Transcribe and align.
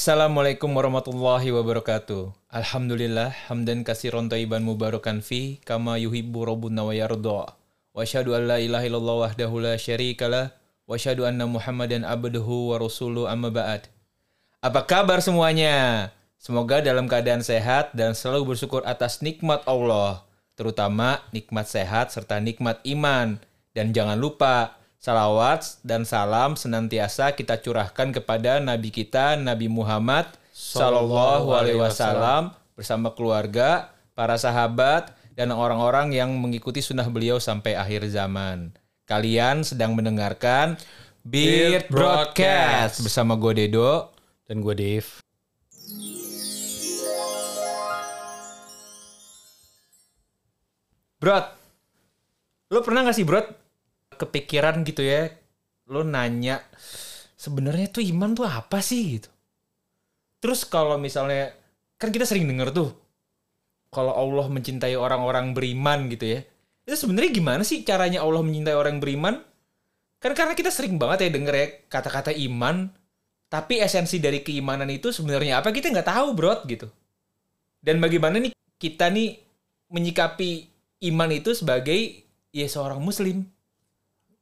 Assalamualaikum 0.00 0.72
warahmatullahi 0.72 1.52
wabarakatuh. 1.52 2.32
Alhamdulillah, 2.48 3.36
hamdan 3.52 3.84
kasiron 3.84 4.32
taiban 4.32 4.64
mubarakan 4.64 5.20
fi, 5.20 5.60
kama 5.60 6.00
yuhibbu 6.00 6.40
rabbuna 6.40 6.88
wa 6.88 6.96
yarda. 6.96 7.52
Wa 7.92 8.00
asyhadu 8.00 8.32
an 8.32 8.48
la 8.48 8.56
ilaha 8.64 8.88
illallah 8.88 9.28
wahdahu 9.28 9.60
la 9.60 9.76
syarikalah, 9.76 10.56
wa 10.88 10.96
asyhadu 10.96 11.28
anna 11.28 11.44
Muhammadan 11.44 12.08
abduhu 12.08 12.72
wa 12.72 12.80
rasuluh 12.80 13.28
amma 13.28 13.52
ba'd. 13.52 13.92
Apa 14.64 14.88
kabar 14.88 15.20
semuanya? 15.20 16.08
Semoga 16.40 16.80
dalam 16.80 17.04
keadaan 17.04 17.44
sehat 17.44 17.92
dan 17.92 18.16
selalu 18.16 18.56
bersyukur 18.56 18.80
atas 18.88 19.20
nikmat 19.20 19.60
Allah, 19.68 20.24
terutama 20.56 21.20
nikmat 21.28 21.68
sehat 21.68 22.08
serta 22.08 22.40
nikmat 22.40 22.80
iman. 22.88 23.36
Dan 23.76 23.92
jangan 23.92 24.16
lupa, 24.16 24.79
salawat 25.00 25.80
dan 25.80 26.04
salam 26.04 26.60
senantiasa 26.60 27.32
kita 27.32 27.56
curahkan 27.56 28.12
kepada 28.12 28.60
Nabi 28.60 28.92
kita, 28.92 29.32
Nabi 29.40 29.64
Muhammad 29.72 30.28
Sallallahu 30.52 31.56
Alaihi 31.56 31.80
Wasallam 31.80 32.52
bersama 32.76 33.16
keluarga, 33.16 33.96
para 34.12 34.36
sahabat, 34.36 35.16
dan 35.32 35.56
orang-orang 35.56 36.12
yang 36.12 36.36
mengikuti 36.36 36.84
sunnah 36.84 37.08
beliau 37.08 37.40
sampai 37.40 37.80
akhir 37.80 38.12
zaman. 38.12 38.76
Kalian 39.08 39.64
sedang 39.64 39.96
mendengarkan 39.96 40.76
Beard 41.24 41.88
Broadcast 41.88 43.00
bersama 43.00 43.40
gue 43.40 43.56
Dedo. 43.56 44.12
Dan 44.44 44.60
gue 44.60 44.74
Dave. 44.76 45.08
Brot, 51.20 51.46
lo 52.72 52.80
pernah 52.82 53.06
gak 53.06 53.14
sih 53.14 53.22
Brot 53.22 53.59
kepikiran 54.20 54.84
gitu 54.84 55.00
ya, 55.00 55.32
lo 55.88 56.04
nanya 56.04 56.60
sebenarnya 57.40 57.88
tuh 57.88 58.04
iman 58.04 58.36
tuh 58.36 58.44
apa 58.44 58.84
sih 58.84 59.16
gitu. 59.16 59.32
Terus 60.44 60.68
kalau 60.68 61.00
misalnya 61.00 61.56
kan 61.96 62.12
kita 62.12 62.28
sering 62.28 62.44
denger 62.44 62.68
tuh 62.76 62.92
kalau 63.88 64.12
Allah 64.12 64.46
mencintai 64.52 64.92
orang-orang 64.94 65.56
beriman 65.56 66.12
gitu 66.12 66.36
ya. 66.36 66.40
Itu 66.84 66.96
sebenarnya 66.96 67.30
gimana 67.32 67.62
sih 67.64 67.80
caranya 67.82 68.20
Allah 68.20 68.44
mencintai 68.44 68.76
orang 68.76 69.00
beriman? 69.00 69.40
Kan 70.20 70.36
karena 70.36 70.52
kita 70.52 70.68
sering 70.68 71.00
banget 71.00 71.28
ya 71.28 71.30
denger 71.32 71.54
ya 71.56 71.66
kata-kata 71.88 72.30
iman, 72.48 72.92
tapi 73.48 73.80
esensi 73.80 74.20
dari 74.20 74.44
keimanan 74.44 74.88
itu 74.92 75.10
sebenarnya 75.10 75.64
apa 75.64 75.72
kita 75.72 75.88
nggak 75.88 76.08
tahu, 76.12 76.36
Bro, 76.36 76.68
gitu. 76.68 76.92
Dan 77.80 77.98
bagaimana 78.04 78.36
nih 78.36 78.52
kita 78.76 79.08
nih 79.08 79.40
menyikapi 79.88 80.68
iman 81.10 81.30
itu 81.32 81.56
sebagai 81.56 82.28
ya 82.52 82.66
seorang 82.68 83.00
muslim. 83.00 83.48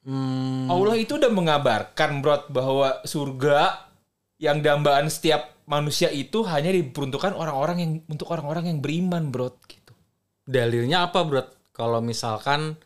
Hmm, 0.08 0.72
Allah 0.72 0.96
itu 0.96 1.20
udah 1.20 1.28
mengabarkan, 1.28 2.24
Bro, 2.24 2.48
bahwa 2.48 3.04
surga 3.04 3.92
yang 4.40 4.64
dambaan 4.64 5.12
setiap 5.12 5.52
manusia 5.68 6.08
itu 6.08 6.48
hanya 6.48 6.72
diperuntukkan 6.72 7.36
orang-orang 7.36 7.76
yang 7.84 7.92
untuk 8.08 8.32
orang-orang 8.32 8.72
yang 8.72 8.78
beriman, 8.80 9.28
Bro, 9.28 9.60
gitu. 9.68 9.92
dalilnya 10.48 11.04
apa, 11.12 11.28
bro? 11.28 11.44
Kalau 11.76 12.00
misalkan 12.00 12.80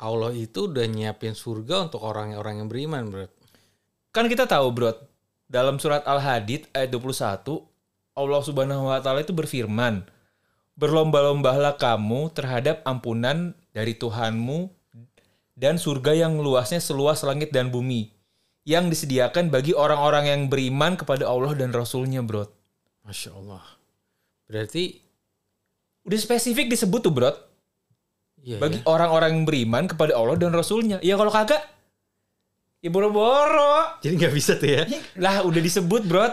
Allah 0.00 0.32
itu 0.32 0.68
udah 0.68 0.88
nyiapin 0.88 1.36
surga 1.36 1.88
untuk 1.88 2.00
orang-orang 2.04 2.64
yang 2.64 2.68
beriman, 2.72 3.12
bro. 3.12 3.28
Kan 4.10 4.32
kita 4.32 4.48
tahu, 4.48 4.72
Bro, 4.72 4.96
dalam 5.44 5.76
surat 5.76 6.02
Al-Hadid 6.08 6.72
ayat 6.72 6.88
21, 6.88 7.64
Allah 8.16 8.40
Subhanahu 8.40 8.88
wa 8.88 8.98
taala 9.04 9.20
itu 9.20 9.36
berfirman, 9.36 10.02
"Berlomba-lombalah 10.74 11.76
kamu 11.76 12.32
terhadap 12.32 12.80
ampunan 12.88 13.52
dari 13.76 13.92
Tuhanmu 13.94 14.79
dan 15.60 15.76
surga 15.76 16.16
yang 16.16 16.40
luasnya 16.40 16.80
seluas 16.80 17.20
langit 17.20 17.52
dan 17.52 17.68
bumi, 17.68 18.08
yang 18.64 18.88
disediakan 18.88 19.52
bagi 19.52 19.76
orang-orang 19.76 20.24
yang 20.32 20.40
beriman 20.48 20.96
kepada 20.96 21.28
Allah 21.28 21.52
dan 21.52 21.68
Rasulnya, 21.76 22.24
Bro." 22.24 22.48
Masya 23.04 23.36
Allah. 23.36 23.60
Berarti, 24.48 25.04
Udah 26.00 26.16
spesifik 26.16 26.72
disebut 26.72 27.04
tuh, 27.04 27.12
Bro. 27.12 27.28
iya, 28.40 28.56
Bagi 28.56 28.80
ya. 28.80 28.88
orang-orang 28.88 29.36
yang 29.36 29.44
beriman 29.44 29.84
kepada 29.84 30.16
Allah 30.16 30.40
dan 30.40 30.48
Rasulnya. 30.56 30.96
Ya 31.04 31.20
kalau 31.20 31.28
kagak, 31.28 31.60
ya 32.80 32.88
boro-boro. 32.88 34.00
Jadi 34.00 34.16
nggak 34.16 34.32
bisa 34.32 34.56
tuh 34.56 34.80
ya? 34.80 34.88
Lah 35.20 35.44
udah 35.44 35.60
disebut 35.60 36.08
bro 36.08 36.24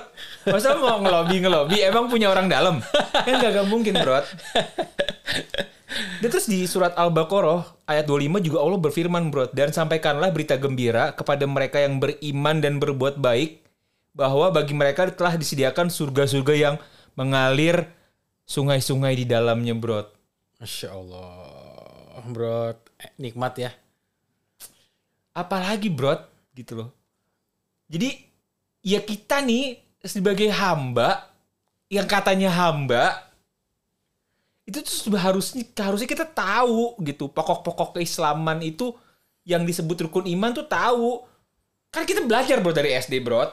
Masa 0.47 0.79
mau 0.79 1.03
ngelobi 1.03 1.43
ngelobi 1.43 1.83
Emang 1.83 2.07
punya 2.07 2.31
orang 2.31 2.47
dalam 2.47 2.79
Kan 3.11 3.43
gak 3.43 3.67
mungkin 3.67 3.99
bro 3.99 4.23
Dan 6.17 6.27
terus 6.33 6.49
di 6.49 6.65
surat 6.65 6.97
Al-Baqarah 6.97 7.85
Ayat 7.85 8.09
25 8.09 8.41
juga 8.41 8.57
Allah 8.61 8.79
berfirman 8.81 9.29
bro 9.29 9.49
Dan 9.53 9.69
sampaikanlah 9.69 10.33
berita 10.33 10.57
gembira 10.57 11.13
Kepada 11.13 11.45
mereka 11.45 11.77
yang 11.77 12.01
beriman 12.01 12.57
dan 12.57 12.81
berbuat 12.81 13.21
baik 13.21 13.61
Bahwa 14.17 14.49
bagi 14.49 14.73
mereka 14.73 15.05
telah 15.13 15.37
disediakan 15.37 15.93
surga-surga 15.93 16.53
yang 16.57 16.75
Mengalir 17.13 17.85
sungai-sungai 18.47 19.13
di 19.13 19.25
dalamnya 19.27 19.75
bro 19.77 20.07
Masya 20.57 20.89
Allah, 20.89 22.25
bro. 22.25 22.73
Eh, 22.97 23.13
nikmat 23.21 23.53
ya. 23.61 23.69
apalagi 25.37 25.93
bro 25.93 26.17
gitu 26.57 26.81
loh 26.81 26.89
jadi 27.85 28.09
ya 28.81 28.97
kita 29.05 29.45
nih 29.45 29.77
sebagai 30.01 30.49
hamba 30.49 31.29
yang 31.93 32.09
katanya 32.09 32.49
hamba 32.49 33.26
itu 34.67 34.83
tuh 34.83 35.15
harusnya 35.15 35.63
harusnya 35.79 36.09
kita 36.11 36.27
tahu 36.27 36.99
gitu. 36.99 37.31
Pokok-pokok 37.31 37.95
keislaman 37.95 38.59
itu 38.59 38.91
yang 39.47 39.63
disebut 39.63 40.11
rukun 40.11 40.27
iman 40.27 40.51
tuh 40.51 40.67
tahu. 40.67 41.23
Kan 41.87 42.03
kita 42.03 42.27
belajar 42.27 42.59
bro 42.59 42.75
dari 42.75 42.91
SD 42.91 43.23
bro. 43.23 43.47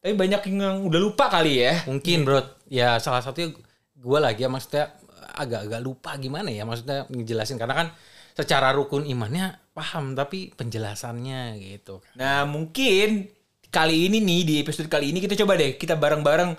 Tapi 0.00 0.14
banyak 0.14 0.46
yang 0.46 0.86
udah 0.86 1.00
lupa 1.02 1.26
kali 1.26 1.66
ya. 1.66 1.82
Mungkin, 1.90 2.22
bro. 2.22 2.40
Ya 2.70 2.96
salah 3.02 3.20
satunya 3.20 3.52
gue 3.98 4.18
lagi 4.22 4.46
ya, 4.46 4.48
maksudnya 4.48 4.94
agak-agak 5.36 5.82
lupa 5.82 6.14
gimana 6.16 6.48
ya, 6.54 6.62
maksudnya 6.62 7.04
ngejelasin. 7.10 7.58
Karena 7.58 7.74
kan 7.74 7.88
secara 8.32 8.70
rukun 8.72 9.04
imannya 9.04 9.58
paham, 9.74 10.14
tapi 10.14 10.54
penjelasannya 10.54 11.58
gitu. 11.60 11.98
Nah 12.14 12.46
mungkin 12.46 13.26
kali 13.74 14.06
ini 14.06 14.22
nih 14.22 14.40
di 14.46 14.54
episode 14.62 14.86
kali 14.86 15.10
ini 15.10 15.18
kita 15.18 15.34
coba 15.38 15.54
deh 15.58 15.74
kita 15.74 15.98
bareng-bareng 15.98 16.54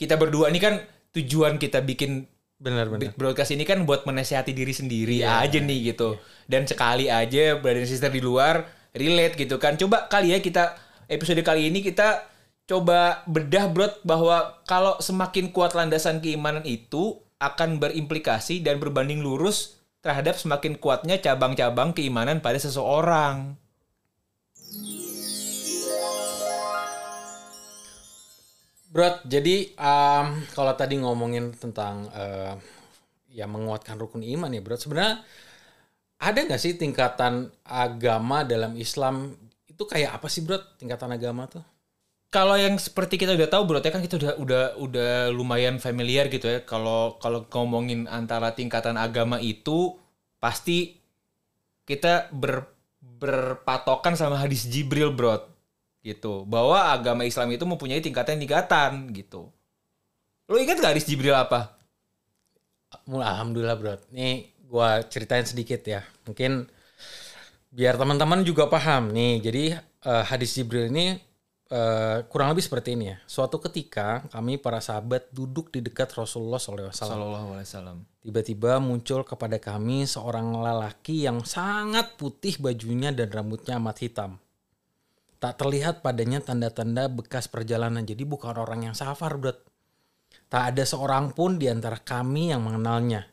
kita 0.00 0.16
berdua. 0.16 0.48
Nih 0.48 0.64
kan 0.64 0.80
tujuan 1.12 1.60
kita 1.60 1.84
bikin 1.84 2.24
Benar-benar. 2.60 3.16
broadcast 3.16 3.56
ini 3.56 3.64
kan 3.64 3.88
buat 3.88 4.04
menasehati 4.04 4.52
diri 4.52 4.76
sendiri 4.76 5.24
Iya. 5.24 5.40
aja 5.40 5.58
nih 5.64 5.96
gitu 5.96 6.20
dan 6.44 6.68
sekali 6.68 7.08
aja 7.08 7.56
brother 7.56 7.88
sister 7.88 8.12
di 8.12 8.20
luar 8.20 8.68
relate 8.92 9.40
gitu 9.40 9.56
kan 9.56 9.80
coba 9.80 10.12
kali 10.12 10.36
ya 10.36 10.44
kita 10.44 10.76
episode 11.08 11.40
kali 11.40 11.72
ini 11.72 11.80
kita 11.80 12.28
coba 12.68 13.24
bedah 13.26 13.66
bro 13.72 13.88
bahwa 14.06 14.60
kalau 14.68 15.00
semakin 15.00 15.50
kuat 15.50 15.72
landasan 15.74 16.20
keimanan 16.22 16.62
itu 16.62 17.18
akan 17.40 17.80
berimplikasi 17.80 18.60
dan 18.60 18.76
berbanding 18.76 19.24
lurus 19.24 19.80
terhadap 20.00 20.36
semakin 20.36 20.76
kuatnya 20.80 21.20
cabang-cabang 21.20 21.92
keimanan 21.92 22.40
pada 22.40 22.56
seseorang. 22.56 23.59
Bro, 28.90 29.22
jadi 29.22 29.70
em, 29.78 30.26
kalau 30.50 30.74
tadi 30.74 30.98
ngomongin 30.98 31.54
tentang 31.54 32.10
eh, 32.10 32.54
ya 33.30 33.46
menguatkan 33.46 33.94
rukun 33.94 34.26
iman 34.26 34.50
ya, 34.50 34.60
bro. 34.60 34.74
Sebenarnya 34.74 35.22
ada 36.20 36.38
nggak 36.42 36.60
sih 36.60 36.74
tingkatan 36.74 37.54
agama 37.62 38.42
dalam 38.42 38.74
Islam 38.74 39.38
itu 39.70 39.82
kayak 39.86 40.18
apa 40.18 40.26
sih, 40.26 40.42
bro? 40.42 40.58
Tingkatan 40.76 41.14
agama 41.14 41.46
tuh? 41.46 41.62
kalau 42.30 42.54
yang 42.54 42.78
seperti 42.78 43.18
kita 43.18 43.34
udah 43.34 43.50
tahu 43.50 43.62
bro, 43.66 43.82
ya 43.82 43.90
kan 43.90 44.02
kita 44.06 44.16
udah 44.22 44.32
udah 44.38 44.64
udah 44.78 45.12
lumayan 45.34 45.82
familiar 45.82 46.30
gitu 46.30 46.46
ya. 46.46 46.62
Kalau 46.62 47.18
kalau 47.18 47.42
ngomongin 47.50 48.06
antara 48.06 48.54
tingkatan 48.54 48.94
agama 48.94 49.42
itu 49.42 49.98
pasti 50.38 50.94
kita 51.90 52.30
ber, 52.30 52.70
berpatokan 53.02 54.14
sama 54.14 54.38
hadis 54.38 54.70
Jibril 54.70 55.10
bro, 55.10 55.42
gitu. 56.00 56.44
Bahwa 56.48 56.92
agama 56.92 57.24
Islam 57.24 57.52
itu 57.52 57.64
mempunyai 57.64 58.00
tingkatan-tingkatan 58.00 59.12
gitu. 59.14 59.52
Lo 60.50 60.58
ingat 60.58 60.82
gak 60.82 60.98
hadis 60.98 61.06
Jibril 61.06 61.36
apa? 61.36 61.78
Alhamdulillah, 63.06 63.78
bro. 63.78 63.94
Nih 64.10 64.50
gua 64.66 65.02
ceritain 65.06 65.46
sedikit 65.46 65.78
ya. 65.86 66.02
Mungkin 66.26 66.66
biar 67.70 67.94
teman-teman 67.94 68.42
juga 68.42 68.66
paham 68.66 69.14
nih. 69.14 69.38
Jadi 69.38 69.64
eh, 69.78 70.24
hadis 70.26 70.58
Jibril 70.58 70.90
ini 70.90 71.14
eh, 71.70 72.18
kurang 72.26 72.50
lebih 72.50 72.66
seperti 72.66 72.98
ini 72.98 73.14
ya. 73.14 73.16
Suatu 73.30 73.62
ketika 73.62 74.26
kami 74.34 74.58
para 74.58 74.82
sahabat 74.82 75.30
duduk 75.30 75.70
di 75.70 75.86
dekat 75.86 76.10
Rasulullah 76.18 76.58
SAW. 76.58 76.90
Tiba-tiba 78.20 78.82
muncul 78.82 79.22
kepada 79.22 79.56
kami 79.62 80.04
seorang 80.04 80.50
lelaki 80.58 81.24
yang 81.30 81.46
sangat 81.46 82.18
putih 82.18 82.58
bajunya 82.58 83.14
dan 83.14 83.30
rambutnya 83.30 83.78
amat 83.78 83.96
hitam. 84.02 84.36
Tak 85.40 85.56
terlihat 85.56 86.04
padanya 86.04 86.44
tanda-tanda 86.44 87.08
bekas 87.08 87.48
perjalanan. 87.48 88.04
Jadi 88.04 88.28
bukan 88.28 88.60
orang 88.60 88.92
yang 88.92 88.96
safar, 88.96 89.40
bro. 89.40 89.56
Tak 90.52 90.76
ada 90.76 90.84
seorang 90.84 91.32
pun 91.32 91.56
di 91.56 91.66
antara 91.72 91.96
kami 91.96 92.52
yang 92.52 92.60
mengenalnya. 92.60 93.24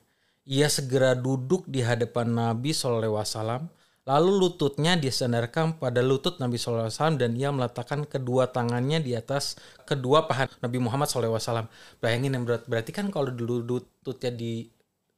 Ia 0.48 0.72
segera 0.72 1.14
duduk 1.20 1.68
di 1.68 1.84
hadapan 1.84 2.32
Nabi 2.32 2.72
SAW, 2.72 3.68
Lalu 4.08 4.32
lututnya 4.40 4.96
disandarkan 4.96 5.84
pada 5.84 6.00
lutut 6.00 6.40
Nabi 6.40 6.56
SAW 6.56 7.20
dan 7.20 7.36
ia 7.36 7.52
meletakkan 7.52 8.08
kedua 8.08 8.48
tangannya 8.48 9.04
di 9.04 9.12
atas 9.12 9.60
kedua 9.84 10.24
paha 10.32 10.48
Nabi 10.64 10.80
Muhammad 10.80 11.12
SAW. 11.12 11.68
Bayangin 12.00 12.40
yang 12.40 12.48
berat, 12.48 12.64
berarti 12.72 12.96
kan 12.96 13.12
kalau 13.12 13.36
dulu 13.36 13.68
lututnya 13.68 14.32
di 14.32 14.64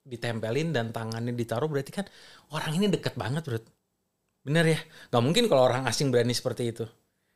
ditempelin 0.10 0.74
dan 0.74 0.90
tangannya 0.90 1.38
ditaruh 1.38 1.70
berarti 1.70 1.94
kan 1.94 2.06
orang 2.50 2.82
ini 2.82 2.90
deket 2.90 3.14
banget 3.14 3.46
bro. 3.46 3.62
Bener 4.50 4.66
ya? 4.66 4.80
Gak 5.14 5.22
mungkin 5.22 5.46
kalau 5.46 5.70
orang 5.70 5.86
asing 5.86 6.10
berani 6.10 6.34
seperti 6.34 6.74
itu. 6.74 6.90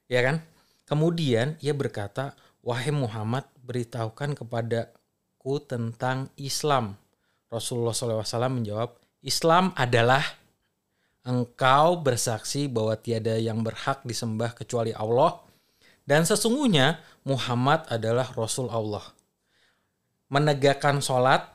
Ya 0.10 0.26
kan? 0.26 0.42
Kemudian 0.90 1.62
ia 1.62 1.78
berkata, 1.78 2.34
Wahai 2.66 2.90
Muhammad, 2.90 3.46
beritahukan 3.62 4.34
kepadaku 4.34 5.62
tentang 5.62 6.34
Islam. 6.42 6.98
Rasulullah 7.54 7.94
SAW 7.94 8.50
menjawab, 8.50 8.98
Islam 9.22 9.78
adalah 9.78 10.26
engkau 11.22 12.02
bersaksi 12.02 12.66
bahwa 12.66 12.98
tiada 12.98 13.38
yang 13.38 13.62
berhak 13.62 14.02
disembah 14.02 14.58
kecuali 14.58 14.90
Allah 14.92 15.38
dan 16.04 16.28
sesungguhnya 16.28 17.00
Muhammad 17.24 17.88
adalah 17.88 18.28
Rasul 18.36 18.68
Allah. 18.68 19.04
Menegakkan 20.28 21.00
sholat, 21.00 21.48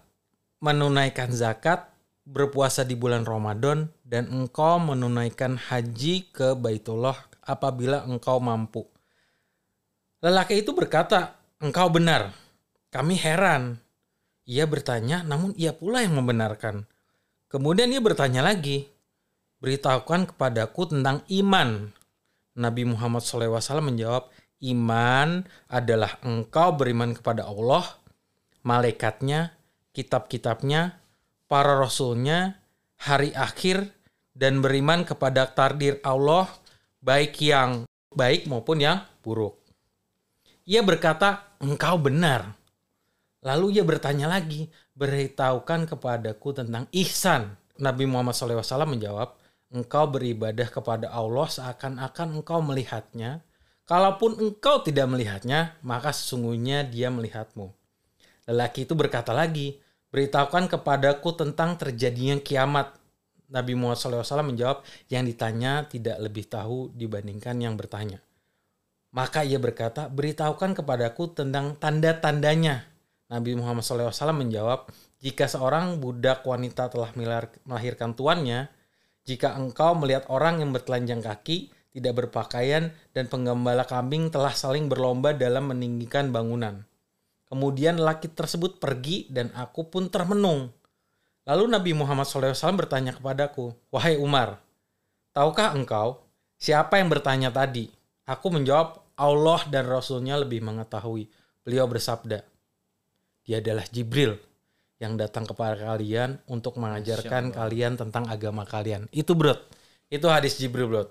menunaikan 0.63 1.29
zakat, 1.35 1.89
berpuasa 2.29 2.85
di 2.85 2.93
bulan 2.93 3.25
Ramadan, 3.25 3.89
dan 4.05 4.29
engkau 4.29 4.77
menunaikan 4.77 5.57
haji 5.57 6.29
ke 6.29 6.53
Baitullah 6.53 7.17
apabila 7.41 8.05
engkau 8.05 8.37
mampu. 8.37 8.85
Lelaki 10.21 10.61
itu 10.61 10.77
berkata, 10.77 11.41
engkau 11.65 11.89
benar. 11.89 12.37
Kami 12.93 13.17
heran. 13.17 13.81
Ia 14.45 14.69
bertanya, 14.69 15.25
namun 15.25 15.57
ia 15.57 15.73
pula 15.73 16.05
yang 16.05 16.21
membenarkan. 16.21 16.85
Kemudian 17.49 17.89
ia 17.89 18.01
bertanya 18.01 18.45
lagi, 18.45 18.89
beritahukan 19.65 20.35
kepadaku 20.35 20.93
tentang 20.93 21.25
iman. 21.33 21.93
Nabi 22.59 22.83
Muhammad 22.85 23.25
SAW 23.25 23.81
menjawab, 23.81 24.29
iman 24.69 25.47
adalah 25.71 26.19
engkau 26.25 26.75
beriman 26.77 27.15
kepada 27.17 27.47
Allah, 27.47 27.87
malaikatnya, 28.67 29.55
kitab-kitabnya, 29.97 30.99
para 31.49 31.81
rasulnya, 31.81 32.61
hari 33.01 33.33
akhir, 33.33 33.91
dan 34.37 34.63
beriman 34.63 35.03
kepada 35.03 35.51
takdir 35.51 35.99
Allah, 36.07 36.47
baik 37.03 37.41
yang 37.43 37.89
baik 38.15 38.47
maupun 38.47 38.79
yang 38.79 39.03
buruk. 39.25 39.59
Ia 40.69 40.85
berkata, 40.85 41.57
engkau 41.59 41.97
benar. 41.99 42.55
Lalu 43.43 43.81
ia 43.81 43.85
bertanya 43.89 44.29
lagi, 44.29 44.69
beritahukan 44.95 45.89
kepadaku 45.89 46.53
tentang 46.53 46.85
ihsan. 46.93 47.57
Nabi 47.81 48.05
Muhammad 48.05 48.37
SAW 48.37 48.85
menjawab, 48.85 49.33
engkau 49.73 50.05
beribadah 50.13 50.69
kepada 50.69 51.09
Allah 51.09 51.47
seakan-akan 51.49 52.43
engkau 52.43 52.61
melihatnya. 52.61 53.41
Kalaupun 53.89 54.37
engkau 54.37 54.85
tidak 54.85 55.09
melihatnya, 55.09 55.81
maka 55.81 56.13
sesungguhnya 56.13 56.85
dia 56.85 57.09
melihatmu. 57.09 57.73
Lelaki 58.45 58.85
itu 58.85 58.93
berkata 58.93 59.33
lagi, 59.33 59.81
beritahukan 60.09 60.73
kepadaku 60.73 61.37
tentang 61.37 61.77
terjadinya 61.77 62.41
kiamat. 62.41 62.97
Nabi 63.49 63.73
Muhammad 63.73 64.25
SAW 64.25 64.45
menjawab, 64.45 64.85
yang 65.09 65.25
ditanya 65.25 65.89
tidak 65.89 66.21
lebih 66.21 66.45
tahu 66.49 66.93
dibandingkan 66.93 67.57
yang 67.57 67.81
bertanya. 67.81 68.21
Maka 69.09 69.41
ia 69.41 69.57
berkata, 69.57 70.13
beritahukan 70.13 70.77
kepadaku 70.77 71.33
tentang 71.33 71.73
tanda-tandanya. 71.81 72.85
Nabi 73.29 73.57
Muhammad 73.57 73.85
SAW 73.85 74.37
menjawab, 74.37 74.89
jika 75.21 75.49
seorang 75.49 76.01
budak 76.01 76.45
wanita 76.45 76.93
telah 76.93 77.13
melahirkan 77.65 78.13
tuannya, 78.13 78.69
jika 79.29 79.53
engkau 79.57 79.93
melihat 79.93 80.25
orang 80.33 80.65
yang 80.65 80.73
bertelanjang 80.73 81.21
kaki, 81.21 81.69
tidak 81.93 82.25
berpakaian, 82.25 82.97
dan 83.13 83.29
penggembala 83.29 83.85
kambing 83.85 84.33
telah 84.33 84.53
saling 84.57 84.89
berlomba 84.89 85.37
dalam 85.37 85.69
meninggikan 85.69 86.33
bangunan. 86.33 86.88
Kemudian 87.49 87.97
laki 87.97 88.29
tersebut 88.29 88.77
pergi 88.77 89.25
dan 89.33 89.49
aku 89.57 89.89
pun 89.89 90.13
termenung. 90.13 90.69
Lalu 91.49 91.65
Nabi 91.65 91.91
Muhammad 91.97 92.29
SAW 92.29 92.53
bertanya 92.77 93.17
kepadaku, 93.17 93.73
Wahai 93.89 94.21
Umar, 94.21 94.61
tahukah 95.33 95.73
engkau 95.73 96.21
siapa 96.61 97.01
yang 97.01 97.09
bertanya 97.09 97.49
tadi? 97.49 97.89
Aku 98.29 98.53
menjawab, 98.53 99.01
Allah 99.17 99.65
dan 99.73 99.89
Rasulnya 99.89 100.37
lebih 100.37 100.61
mengetahui. 100.61 101.27
Beliau 101.65 101.89
bersabda, 101.89 102.45
dia 103.49 103.57
adalah 103.65 103.89
Jibril 103.89 104.37
yang 105.01 105.17
datang 105.17 105.49
kepada 105.49 105.79
kalian 105.79 106.37
untuk 106.53 106.77
mengajarkan 106.77 107.57
kalian 107.57 107.97
tentang 107.97 108.29
agama 108.29 108.69
kalian. 108.69 109.09
Itu 109.09 109.33
bro. 109.33 109.57
Itu 110.13 110.29
hadis 110.29 110.61
Jibril 110.61 110.87
bro. 110.91 111.05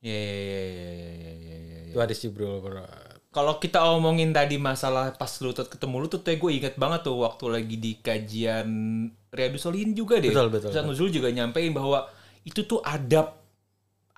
Ya, 0.00 0.14
ya, 0.14 0.32
ya, 0.32 0.62
ya, 0.64 1.02
ya, 1.04 1.28
ya, 1.36 1.56
ya. 1.58 1.78
Itu 1.92 1.98
hadis 2.00 2.18
Jibril 2.24 2.64
bro. 2.64 3.07
Kalau 3.38 3.62
kita 3.62 3.78
omongin 3.94 4.34
tadi 4.34 4.58
masalah 4.58 5.14
pas 5.14 5.30
lutut 5.38 5.70
ketemu 5.70 6.02
lutut, 6.02 6.26
tuh 6.26 6.34
gue 6.34 6.50
inget 6.50 6.74
banget 6.74 7.06
tuh 7.06 7.22
waktu 7.22 7.44
lagi 7.46 7.78
di 7.78 7.94
kajian 8.02 8.66
Riyadus 9.30 9.62
Solihin 9.62 9.94
juga 9.94 10.18
deh. 10.18 10.34
Betul, 10.34 10.50
betul. 10.50 10.74
Ustaz 10.74 10.82
Nuzul 10.82 11.14
juga 11.14 11.30
nyampein 11.30 11.70
bahwa 11.70 12.10
itu 12.42 12.66
tuh 12.66 12.82
adab 12.82 13.38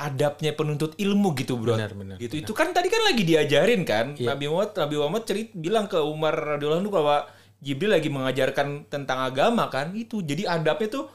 adabnya 0.01 0.57
penuntut 0.57 0.97
ilmu 0.97 1.37
gitu 1.37 1.61
bro. 1.61 1.77
Benar, 1.77 1.93
benar, 1.93 2.17
gitu. 2.17 2.41
benar. 2.41 2.45
Itu 2.49 2.53
kan 2.57 2.73
tadi 2.73 2.89
kan 2.89 3.05
lagi 3.05 3.23
diajarin 3.29 3.85
kan. 3.85 4.17
Iya. 4.17 4.33
Nabi 4.33 4.49
Muhammad 4.49 4.73
Nabi 4.73 4.95
Muhammad 4.97 5.23
cerit 5.29 5.53
bilang 5.53 5.85
ke 5.85 6.01
Umar 6.01 6.33
radhiyallahu 6.57 6.81
anhu 6.81 6.93
bahwa 6.97 7.29
Jibril 7.61 7.93
lagi 7.93 8.09
mengajarkan 8.09 8.89
tentang 8.89 9.21
agama 9.21 9.69
kan 9.69 9.93
itu. 9.93 10.25
Jadi 10.25 10.49
adabnya 10.49 10.89
tuh 10.89 11.13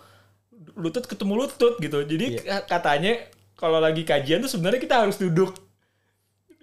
lutut 0.78 1.10
ketemu 1.10 1.34
lutut 1.42 1.82
gitu. 1.82 2.06
Jadi 2.06 2.38
Iya. 2.38 2.62
ka- 2.62 2.78
katanya 2.78 3.18
kalau 3.58 3.82
lagi 3.82 4.06
kajian 4.06 4.46
tuh 4.46 4.52
sebenarnya 4.54 4.78
kita 4.78 5.02
harus 5.02 5.18
duduk 5.18 5.58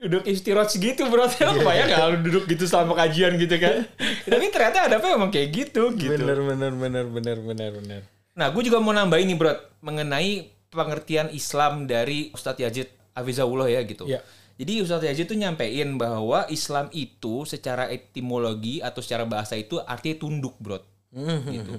duduk 0.03 0.27
istirahat 0.27 0.69
segitu 0.69 1.07
bro. 1.07 1.31
Lo 1.47 1.53
kebayang 1.63 1.87
nggak 1.87 2.09
lu 2.11 2.19
duduk 2.27 2.45
gitu 2.51 2.67
selama 2.67 2.99
kajian 2.99 3.39
gitu 3.39 3.55
kan? 3.63 3.87
Tapi 4.33 4.45
ternyata 4.51 4.91
adabnya 4.91 5.15
emang 5.15 5.31
kayak 5.31 5.49
gitu 5.55 5.95
gitu. 5.95 6.19
Benar, 6.19 6.43
benar, 6.43 6.73
benar, 6.75 7.05
benar, 7.07 7.37
benar, 7.39 7.71
benar. 7.79 8.03
Nah, 8.33 8.49
gue 8.49 8.63
juga 8.65 8.81
mau 8.81 8.97
nambahin 8.97 9.29
nih, 9.29 9.39
Bro, 9.39 9.53
mengenai 9.85 10.49
pengertian 10.73 11.29
Islam 11.31 11.85
dari 11.85 12.33
Ustadz 12.33 12.65
Yazid 12.65 12.89
Hafizahullah 13.13 13.69
ya 13.69 13.81
gitu. 13.85 14.09
Iya. 14.09 14.25
Jadi 14.57 14.73
Ustadz 14.81 15.05
Yazid 15.05 15.29
tuh 15.29 15.37
nyampein 15.37 16.01
bahwa 16.01 16.49
Islam 16.49 16.89
itu 16.97 17.45
secara 17.45 17.93
etimologi 17.93 18.81
atau 18.81 19.05
secara 19.05 19.29
bahasa 19.29 19.55
itu 19.55 19.77
artinya 19.85 20.17
tunduk, 20.17 20.57
Bro. 20.59 20.81
Gitu. 21.13 21.77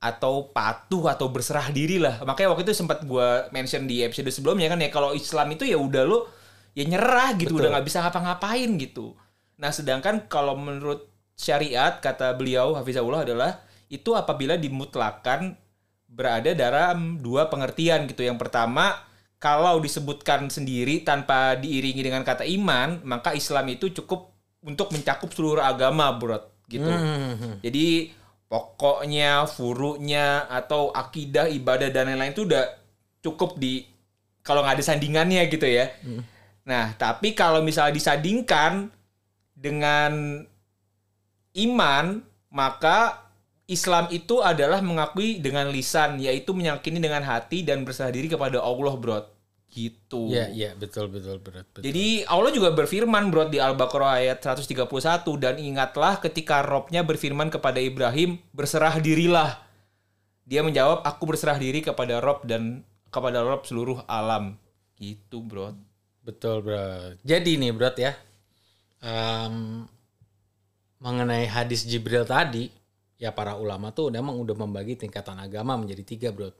Atau 0.00 0.48
patuh 0.56 1.12
atau 1.12 1.28
berserah 1.28 1.68
diri 1.68 2.00
lah. 2.00 2.24
Makanya 2.24 2.56
waktu 2.56 2.64
itu 2.64 2.72
sempat 2.72 3.04
gua 3.04 3.52
mention 3.52 3.84
di 3.84 4.00
episode 4.00 4.32
sebelumnya 4.32 4.72
kan 4.72 4.80
ya 4.80 4.88
kalau 4.88 5.12
Islam 5.12 5.52
itu 5.52 5.68
ya 5.68 5.76
udah 5.76 6.08
lo 6.08 6.39
ya 6.74 6.84
nyerah 6.86 7.34
gitu, 7.36 7.54
Betul. 7.54 7.66
udah 7.66 7.70
nggak 7.76 7.86
bisa 7.86 7.98
ngapa-ngapain 8.02 8.70
gitu. 8.78 9.16
Nah, 9.60 9.70
sedangkan 9.70 10.30
kalau 10.30 10.56
menurut 10.56 11.10
syariat 11.36 12.00
kata 12.00 12.36
beliau 12.36 12.76
Hafizahullah 12.76 13.24
adalah 13.24 13.64
itu 13.88 14.12
apabila 14.14 14.54
dimutlakan 14.60 15.56
berada 16.10 16.52
dalam 16.52 17.18
dua 17.22 17.48
pengertian 17.48 18.06
gitu. 18.06 18.26
Yang 18.26 18.46
pertama, 18.46 18.98
kalau 19.40 19.80
disebutkan 19.80 20.52
sendiri 20.52 21.00
tanpa 21.00 21.56
diiringi 21.56 22.02
dengan 22.04 22.22
kata 22.22 22.44
iman, 22.44 23.00
maka 23.06 23.32
Islam 23.32 23.72
itu 23.72 23.88
cukup 23.94 24.30
untuk 24.60 24.92
mencakup 24.92 25.32
seluruh 25.32 25.64
agama, 25.64 26.12
bro. 26.12 26.38
Gitu. 26.68 26.86
Hmm. 26.86 27.58
Jadi 27.64 28.14
pokoknya, 28.46 29.48
furunya 29.48 30.44
atau 30.46 30.92
akidah, 30.92 31.48
ibadah 31.50 31.88
dan 31.88 32.12
lain-lain 32.12 32.36
itu 32.36 32.44
udah 32.46 32.64
cukup 33.24 33.56
di 33.56 33.86
kalau 34.44 34.64
nggak 34.64 34.80
ada 34.80 34.84
sandingannya 34.84 35.42
gitu 35.48 35.66
ya. 35.66 35.88
Nah, 36.64 36.92
tapi 36.94 37.32
kalau 37.32 37.64
misalnya 37.64 37.96
disandingkan 37.96 38.92
dengan 39.56 40.44
iman, 41.56 42.20
maka 42.52 43.30
Islam 43.70 44.10
itu 44.10 44.42
adalah 44.42 44.82
mengakui 44.82 45.38
dengan 45.38 45.70
lisan, 45.70 46.18
yaitu 46.18 46.50
meyakini 46.50 46.98
dengan 46.98 47.22
hati 47.22 47.62
dan 47.62 47.86
berserah 47.86 48.10
diri 48.10 48.26
kepada 48.26 48.58
Allah, 48.58 48.94
bro. 48.98 49.22
Gitu. 49.70 50.34
Iya, 50.34 50.50
iya, 50.50 50.70
betul, 50.74 51.06
betul, 51.06 51.38
berat, 51.38 51.62
betul. 51.70 51.86
Jadi 51.86 52.26
Allah 52.26 52.50
juga 52.50 52.74
berfirman 52.74 53.30
bro 53.30 53.46
di 53.46 53.62
Al-Baqarah 53.62 54.18
ayat 54.18 54.42
131 54.42 54.82
dan 55.38 55.62
ingatlah 55.62 56.18
ketika 56.18 56.66
Robnya 56.66 57.06
berfirman 57.06 57.54
kepada 57.54 57.78
Ibrahim 57.78 58.42
berserah 58.50 58.98
dirilah. 58.98 59.62
Dia 60.42 60.66
menjawab 60.66 61.06
aku 61.06 61.22
berserah 61.30 61.54
diri 61.54 61.86
kepada 61.86 62.18
Rob 62.18 62.42
dan 62.42 62.82
kepada 63.14 63.46
Rob 63.46 63.62
seluruh 63.62 64.02
alam. 64.10 64.58
Gitu 64.98 65.38
bro. 65.38 65.78
Betul, 66.20 66.60
bro. 66.60 67.16
Jadi 67.24 67.56
nih, 67.56 67.72
bro 67.72 67.90
ya. 67.96 68.12
em, 69.00 69.88
mengenai 71.00 71.48
hadis 71.48 71.88
Jibril 71.88 72.28
tadi, 72.28 72.68
ya 73.16 73.32
para 73.32 73.56
ulama 73.56 73.88
tuh 73.88 74.12
memang 74.12 74.36
udah 74.36 74.52
membagi 74.52 75.00
tingkatan 75.00 75.40
agama 75.40 75.80
menjadi 75.80 76.04
tiga, 76.04 76.28
bro. 76.28 76.52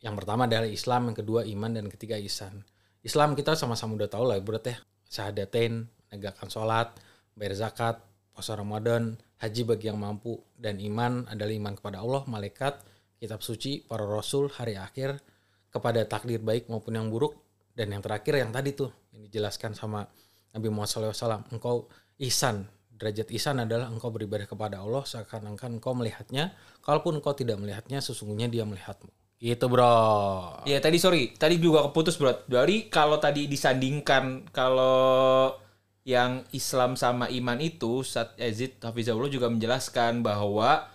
Yang 0.00 0.14
pertama 0.16 0.48
adalah 0.48 0.68
Islam, 0.68 1.12
yang 1.12 1.16
kedua 1.16 1.44
iman, 1.44 1.70
dan 1.76 1.86
ketiga 1.92 2.16
ihsan. 2.24 2.64
Islam 3.04 3.36
kita 3.36 3.52
sama-sama 3.52 4.00
udah 4.00 4.08
tahu 4.08 4.24
lah, 4.32 4.40
bro 4.40 4.56
ya. 4.64 4.80
Syahadatain, 5.12 5.84
menegakkan 6.08 6.48
sholat, 6.48 6.88
bayar 7.36 7.52
zakat, 7.52 8.00
puasa 8.32 8.56
Ramadan, 8.56 9.20
haji 9.44 9.62
bagi 9.68 9.92
yang 9.92 10.00
mampu, 10.00 10.40
dan 10.56 10.80
iman 10.80 11.28
adalah 11.28 11.52
iman 11.52 11.74
kepada 11.76 12.00
Allah, 12.00 12.24
malaikat, 12.24 12.80
kitab 13.20 13.44
suci, 13.44 13.84
para 13.84 14.08
rasul, 14.08 14.48
hari 14.48 14.80
akhir, 14.80 15.20
kepada 15.68 16.00
takdir 16.08 16.40
baik 16.40 16.72
maupun 16.72 16.96
yang 16.96 17.12
buruk 17.12 17.43
dan 17.74 17.90
yang 17.90 18.02
terakhir 18.02 18.38
yang 18.38 18.54
tadi 18.54 18.70
tuh 18.72 18.90
yang 19.10 19.26
dijelaskan 19.26 19.74
sama 19.74 20.06
Nabi 20.54 20.70
Muhammad 20.70 21.12
SAW 21.12 21.50
engkau 21.50 21.90
ihsan. 22.22 22.70
Derajat 22.94 23.26
ihsan 23.34 23.58
adalah 23.58 23.90
engkau 23.90 24.14
beribadah 24.14 24.46
kepada 24.46 24.78
Allah 24.78 25.02
seakan-akan 25.02 25.82
engkau 25.82 25.98
melihatnya. 25.98 26.54
Kalaupun 26.78 27.18
engkau 27.18 27.34
tidak 27.34 27.58
melihatnya 27.58 27.98
sesungguhnya 27.98 28.46
dia 28.46 28.62
melihatmu. 28.62 29.10
Itu 29.42 29.66
bro. 29.66 30.62
Ya 30.62 30.78
tadi 30.78 31.02
sorry, 31.02 31.34
tadi 31.34 31.58
juga 31.58 31.90
keputus 31.90 32.14
bro. 32.14 32.46
Dari 32.46 32.86
kalau 32.86 33.18
tadi 33.18 33.50
disandingkan 33.50 34.46
kalau 34.54 35.58
yang 36.06 36.46
Islam 36.54 36.94
sama 36.94 37.26
iman 37.26 37.58
itu, 37.58 38.06
Sat 38.06 38.38
Yazid 38.38 38.78
Hafizahullah 38.78 39.32
juga 39.32 39.50
menjelaskan 39.50 40.22
bahwa 40.22 40.86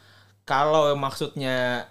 kalau 0.47 0.95
maksudnya 0.95 1.89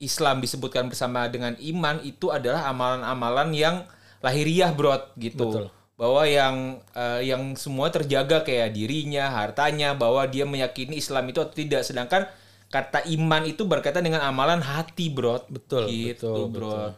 Islam 0.00 0.40
disebutkan 0.40 0.88
bersama 0.88 1.28
dengan 1.28 1.54
iman 1.60 2.00
itu 2.00 2.32
adalah 2.32 2.66
amalan-amalan 2.72 3.52
yang 3.52 3.76
lahiriah 4.24 4.72
bro 4.72 4.96
gitu. 5.20 5.52
Betul. 5.52 5.66
Bahwa 6.00 6.24
yang 6.24 6.80
eh, 6.96 7.28
yang 7.28 7.52
semua 7.60 7.92
terjaga 7.92 8.40
kayak 8.40 8.72
dirinya, 8.72 9.28
hartanya, 9.28 9.92
bahwa 9.92 10.24
dia 10.24 10.48
meyakini 10.48 10.96
Islam 10.96 11.28
itu 11.28 11.44
atau 11.44 11.52
tidak. 11.52 11.84
Sedangkan 11.84 12.24
kata 12.72 13.04
iman 13.12 13.44
itu 13.44 13.68
berkaitan 13.68 14.00
dengan 14.00 14.24
amalan 14.24 14.64
hati 14.64 15.12
bro. 15.12 15.44
betul 15.52 15.84
Gitu, 15.92 16.24
betul, 16.24 16.44
bro. 16.48 16.72
betul. 16.72 16.90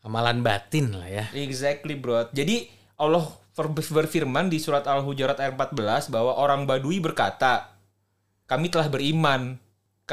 amalan 0.00 0.40
batin 0.40 0.96
lah 0.96 1.04
ya 1.04 1.24
Exactly, 1.36 1.92
bro. 1.92 2.24
Jadi 2.32 2.72
Allah 2.96 3.28
ber- 3.52 3.76
berfirman 3.76 4.48
di 4.48 4.56
surat 4.56 4.88
Al-Hujurat 4.88 5.36
ayat 5.36 5.52
14 5.52 6.08
bahwa 6.08 6.32
orang 6.40 6.64
Badui 6.64 7.04
berkata, 7.04 7.76
"Kami 8.48 8.72
telah 8.72 8.88
beriman." 8.88 9.60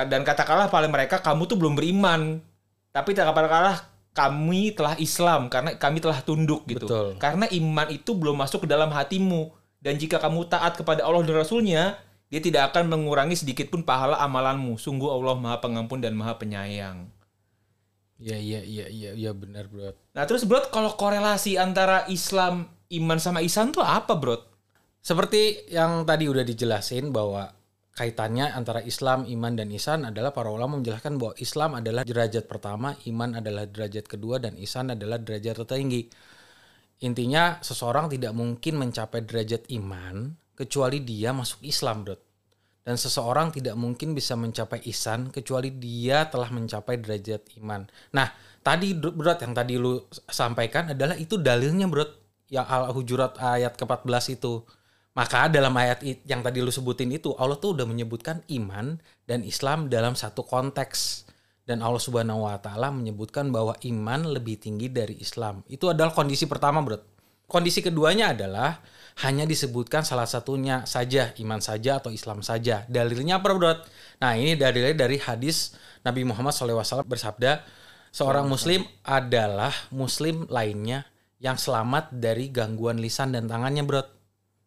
Dan 0.06 0.22
katakanlah 0.22 0.70
pada 0.70 0.86
mereka, 0.86 1.18
"Kamu 1.26 1.50
tuh 1.50 1.58
belum 1.58 1.74
beriman." 1.74 2.44
Tapi 2.94 3.18
katakanlah 3.18 3.82
kami 4.14 4.74
telah 4.74 4.98
Islam 4.98 5.46
karena 5.50 5.78
kami 5.78 6.02
telah 6.02 6.22
tunduk 6.26 6.66
gitu. 6.66 6.90
Betul. 6.90 7.08
Karena 7.22 7.46
iman 7.50 7.88
itu 7.94 8.18
belum 8.18 8.38
masuk 8.38 8.66
ke 8.66 8.68
dalam 8.70 8.90
hatimu. 8.90 9.54
Dan 9.78 10.02
jika 10.02 10.18
kamu 10.18 10.50
taat 10.50 10.74
kepada 10.74 11.06
Allah 11.06 11.22
dan 11.22 11.38
Rasulnya, 11.38 12.02
dia 12.28 12.42
tidak 12.42 12.74
akan 12.74 12.90
mengurangi 12.90 13.38
sedikit 13.38 13.70
pun 13.70 13.86
pahala 13.86 14.18
amalanmu. 14.20 14.76
Sungguh 14.82 15.08
Allah 15.08 15.38
Maha 15.38 15.62
Pengampun 15.62 16.02
dan 16.02 16.18
Maha 16.18 16.36
Penyayang. 16.42 17.14
iya 18.18 18.34
iya 18.34 18.66
iya 18.66 18.86
iya 18.90 19.12
iya 19.14 19.30
benar 19.30 19.70
bro 19.70 19.94
Nah 20.18 20.26
terus 20.26 20.42
bro, 20.50 20.58
kalau 20.74 20.98
korelasi 20.98 21.62
antara 21.62 22.10
Islam, 22.10 22.66
iman 22.90 23.22
sama 23.22 23.46
ihsan 23.46 23.70
tuh 23.70 23.86
apa 23.86 24.18
bro? 24.18 24.42
Seperti 25.06 25.70
yang 25.70 26.02
tadi 26.04 26.26
udah 26.26 26.42
dijelasin 26.42 27.14
bahwa 27.14 27.54
kaitannya 27.98 28.54
antara 28.54 28.86
Islam, 28.86 29.26
iman, 29.26 29.58
dan 29.58 29.74
ihsan 29.74 30.06
adalah 30.06 30.30
para 30.30 30.54
ulama 30.54 30.78
menjelaskan 30.78 31.18
bahwa 31.18 31.34
Islam 31.42 31.82
adalah 31.82 32.06
derajat 32.06 32.46
pertama, 32.46 32.94
iman 33.10 33.42
adalah 33.42 33.66
derajat 33.66 34.06
kedua, 34.06 34.38
dan 34.38 34.54
ihsan 34.62 34.94
adalah 34.94 35.18
derajat 35.18 35.66
tertinggi. 35.66 36.06
Intinya 37.02 37.58
seseorang 37.66 38.14
tidak 38.14 38.38
mungkin 38.38 38.78
mencapai 38.78 39.26
derajat 39.26 39.66
iman 39.74 40.30
kecuali 40.54 41.02
dia 41.02 41.34
masuk 41.34 41.66
Islam, 41.66 42.06
bro. 42.06 42.18
Dan 42.86 42.96
seseorang 42.96 43.52
tidak 43.52 43.76
mungkin 43.76 44.16
bisa 44.16 44.38
mencapai 44.40 44.80
ihsan 44.94 45.28
kecuali 45.34 45.76
dia 45.76 46.30
telah 46.32 46.48
mencapai 46.54 47.02
derajat 47.02 47.52
iman. 47.60 47.84
Nah, 48.16 48.32
tadi 48.64 48.96
bro 48.96 49.36
yang 49.36 49.52
tadi 49.52 49.76
lu 49.76 50.08
sampaikan 50.30 50.96
adalah 50.96 51.20
itu 51.20 51.36
dalilnya, 51.36 51.90
bro. 51.90 52.06
Yang 52.48 52.64
Al-Hujurat 52.64 53.34
ayat 53.44 53.76
ke-14 53.76 54.40
itu. 54.40 54.64
Maka 55.18 55.50
dalam 55.50 55.74
ayat 55.74 56.06
yang 56.30 56.46
tadi 56.46 56.62
lu 56.62 56.70
sebutin 56.70 57.10
itu 57.10 57.34
Allah 57.42 57.58
tuh 57.58 57.74
udah 57.74 57.90
menyebutkan 57.90 58.46
iman 58.54 59.02
dan 59.26 59.42
Islam 59.42 59.90
dalam 59.90 60.14
satu 60.14 60.46
konteks. 60.46 61.26
Dan 61.66 61.82
Allah 61.82 62.00
Subhanahu 62.00 62.46
wa 62.46 62.56
taala 62.62 62.94
menyebutkan 62.94 63.50
bahwa 63.50 63.74
iman 63.82 64.30
lebih 64.30 64.62
tinggi 64.62 64.88
dari 64.88 65.18
Islam. 65.20 65.66
Itu 65.68 65.90
adalah 65.90 66.14
kondisi 66.14 66.46
pertama, 66.46 66.80
Bro. 66.86 67.02
Kondisi 67.50 67.82
keduanya 67.82 68.32
adalah 68.32 68.80
hanya 69.26 69.44
disebutkan 69.44 70.06
salah 70.06 70.30
satunya 70.30 70.86
saja, 70.88 71.34
iman 71.42 71.60
saja 71.60 71.98
atau 71.98 72.14
Islam 72.14 72.46
saja. 72.46 72.86
Dalilnya 72.88 73.42
apa, 73.42 73.52
Bro? 73.52 73.74
Nah, 74.22 74.32
ini 74.38 74.54
dalilnya 74.54 74.96
dari 74.96 75.18
hadis 75.20 75.74
Nabi 76.06 76.24
Muhammad 76.24 76.56
SAW 76.56 77.04
bersabda, 77.04 77.66
seorang 78.14 78.48
muslim 78.48 78.86
adalah 79.04 79.74
muslim 79.92 80.48
lainnya 80.48 81.04
yang 81.42 81.60
selamat 81.60 82.16
dari 82.16 82.48
gangguan 82.54 83.02
lisan 83.02 83.36
dan 83.36 83.50
tangannya, 83.50 83.84
Bro. 83.84 84.17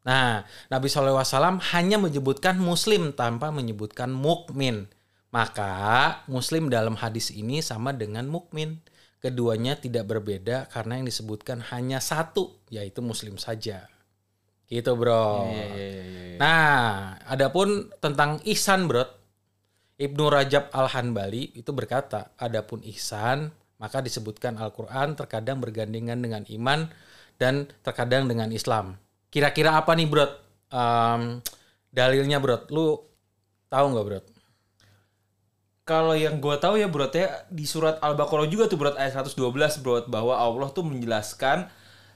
Nah, 0.01 0.49
Nabi 0.73 0.89
SAW 0.89 1.61
hanya 1.77 1.97
menyebutkan 2.01 2.57
muslim 2.57 3.13
tanpa 3.13 3.53
menyebutkan 3.53 4.09
mukmin. 4.09 4.89
Maka 5.31 5.71
muslim 6.27 6.73
dalam 6.73 6.99
hadis 6.99 7.31
ini 7.31 7.63
sama 7.63 7.95
dengan 7.95 8.27
mukmin. 8.27 8.83
Keduanya 9.21 9.77
tidak 9.77 10.09
berbeda 10.09 10.67
karena 10.73 10.97
yang 10.97 11.07
disebutkan 11.07 11.61
hanya 11.71 12.01
satu, 12.01 12.57
yaitu 12.73 13.05
muslim 13.05 13.37
saja. 13.37 13.85
Gitu, 14.65 14.97
Bro. 14.97 15.51
Iya, 15.51 16.41
Nah, 16.41 17.21
adapun 17.29 17.93
tentang 18.01 18.41
ihsan, 18.49 18.89
Bro. 18.89 19.05
Ibnu 20.01 20.33
Rajab 20.33 20.73
Al-Hanbali 20.73 21.53
itu 21.53 21.77
berkata, 21.77 22.33
adapun 22.41 22.81
ihsan 22.89 23.53
maka 23.81 24.05
disebutkan 24.05 24.61
Al-Qur'an 24.61 25.17
terkadang 25.17 25.59
bergandengan 25.65 26.21
dengan 26.21 26.45
iman 26.53 26.93
dan 27.41 27.73
terkadang 27.81 28.29
dengan 28.29 28.53
Islam. 28.53 29.01
Kira-kira 29.31 29.79
apa 29.79 29.95
nih, 29.95 30.11
Bro? 30.11 30.27
Em, 30.71 31.41
dalilnya, 31.95 32.43
Bro. 32.43 32.67
Lu 32.75 32.99
tahu 33.71 33.87
nggak, 33.95 34.07
Bro? 34.07 34.21
Kalau 35.91 36.15
yang 36.15 36.39
gue 36.39 36.55
tahu 36.55 36.79
ya 36.79 36.87
bro 36.87 37.11
ya 37.11 37.51
di 37.51 37.67
surat 37.67 37.99
Al-Baqarah 37.99 38.47
juga 38.47 38.71
tuh 38.71 38.79
bro 38.79 38.95
ayat 38.95 39.11
112 39.11 39.83
bro 39.83 40.07
bahwa 40.07 40.39
Allah 40.39 40.71
tuh 40.71 40.87
menjelaskan 40.87 41.67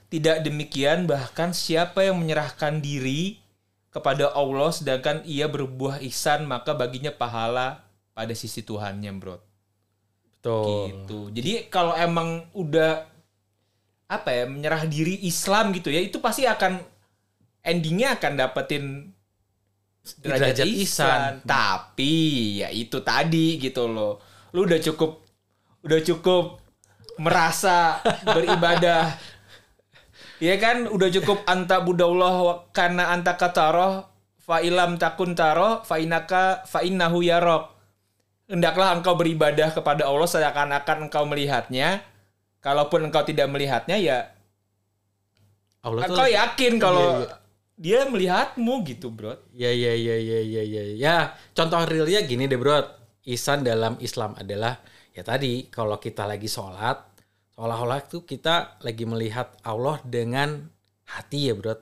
tidak 0.07 0.47
demikian 0.47 1.03
bahkan 1.03 1.51
siapa 1.51 2.07
yang 2.07 2.15
menyerahkan 2.15 2.79
diri 2.79 3.43
kepada 3.91 4.31
Allah 4.31 4.71
sedangkan 4.71 5.27
ia 5.27 5.51
berbuah 5.51 5.99
ihsan 6.07 6.47
maka 6.47 6.71
baginya 6.71 7.11
pahala 7.11 7.83
pada 8.15 8.31
sisi 8.31 8.63
Tuhannya 8.63 9.11
bro. 9.19 9.43
Betul. 10.23 10.71
gitu. 10.87 11.19
Jadi 11.35 11.67
kalau 11.67 11.91
emang 11.99 12.47
udah 12.55 13.11
apa 14.07 14.29
ya 14.31 14.45
menyerah 14.47 14.87
diri 14.87 15.19
Islam 15.27 15.75
gitu 15.75 15.91
ya 15.91 15.99
itu 15.99 16.21
pasti 16.23 16.47
akan 16.47 16.79
endingnya 17.65 18.21
akan 18.21 18.33
dapetin 18.37 18.85
derajat, 20.21 20.53
Derajat 20.53 20.67
ihsan. 20.69 20.79
ihsan. 20.85 21.21
Tapi 21.43 22.13
ya 22.61 22.69
itu 22.69 23.01
tadi 23.01 23.57
gitu 23.57 23.89
loh. 23.89 24.21
Lu 24.53 24.69
udah 24.69 24.77
cukup 24.77 25.25
udah 25.81 25.99
cukup 26.05 26.61
merasa 27.19 27.99
beribadah. 28.23 29.09
Ya 30.35 30.59
kan 30.59 30.91
udah 30.91 31.07
cukup 31.15 31.47
anta 31.47 31.79
budallah 31.79 32.35
wa 32.43 32.53
kana 32.75 33.07
anta 33.07 33.39
kataroh 33.39 34.03
fa 34.35 34.59
ilam 34.59 34.99
takun 34.99 35.31
taro 35.31 35.79
fa 35.87 35.95
inaka 35.95 36.59
fa 36.67 36.83
innahu 36.83 37.23
yarok. 37.23 37.71
Hendaklah 38.51 38.99
engkau 38.99 39.15
beribadah 39.15 39.71
kepada 39.71 40.03
Allah 40.03 40.27
seakan-akan 40.27 41.07
engkau 41.07 41.23
melihatnya. 41.23 42.03
Kalaupun 42.59 43.07
engkau 43.07 43.23
tidak 43.23 43.47
melihatnya 43.47 43.95
ya 43.95 44.35
Allah 45.85 46.03
tuh 46.03 46.17
engkau 46.17 46.27
yakin 46.27 46.73
kalau 46.81 47.07
Iya, 47.21 47.29
iya. 47.31 47.35
Dia 47.75 48.07
melihatmu 48.07 48.83
gitu, 48.87 49.11
Bro. 49.11 49.51
Ya 49.51 49.71
ya 49.71 49.93
ya 49.95 50.15
ya 50.15 50.39
ya 50.41 50.63
ya 50.63 50.83
ya. 50.95 51.15
Contoh 51.51 51.83
realnya 51.83 52.23
gini 52.23 52.47
deh 52.47 52.55
bro. 52.55 52.81
Ihsan 53.25 53.67
dalam 53.67 53.99
Islam 53.99 54.37
adalah 54.37 54.79
ya 55.11 55.25
tadi 55.25 55.67
kalau 55.67 55.99
kita 55.99 56.23
lagi 56.29 56.45
sholat 56.47 56.97
seolah-olah 57.55 57.99
tuh 58.05 58.23
kita 58.27 58.79
lagi 58.83 59.03
melihat 59.07 59.57
Allah 59.65 59.99
dengan 60.05 60.71
hati 61.09 61.51
ya 61.51 61.53
bro. 61.57 61.75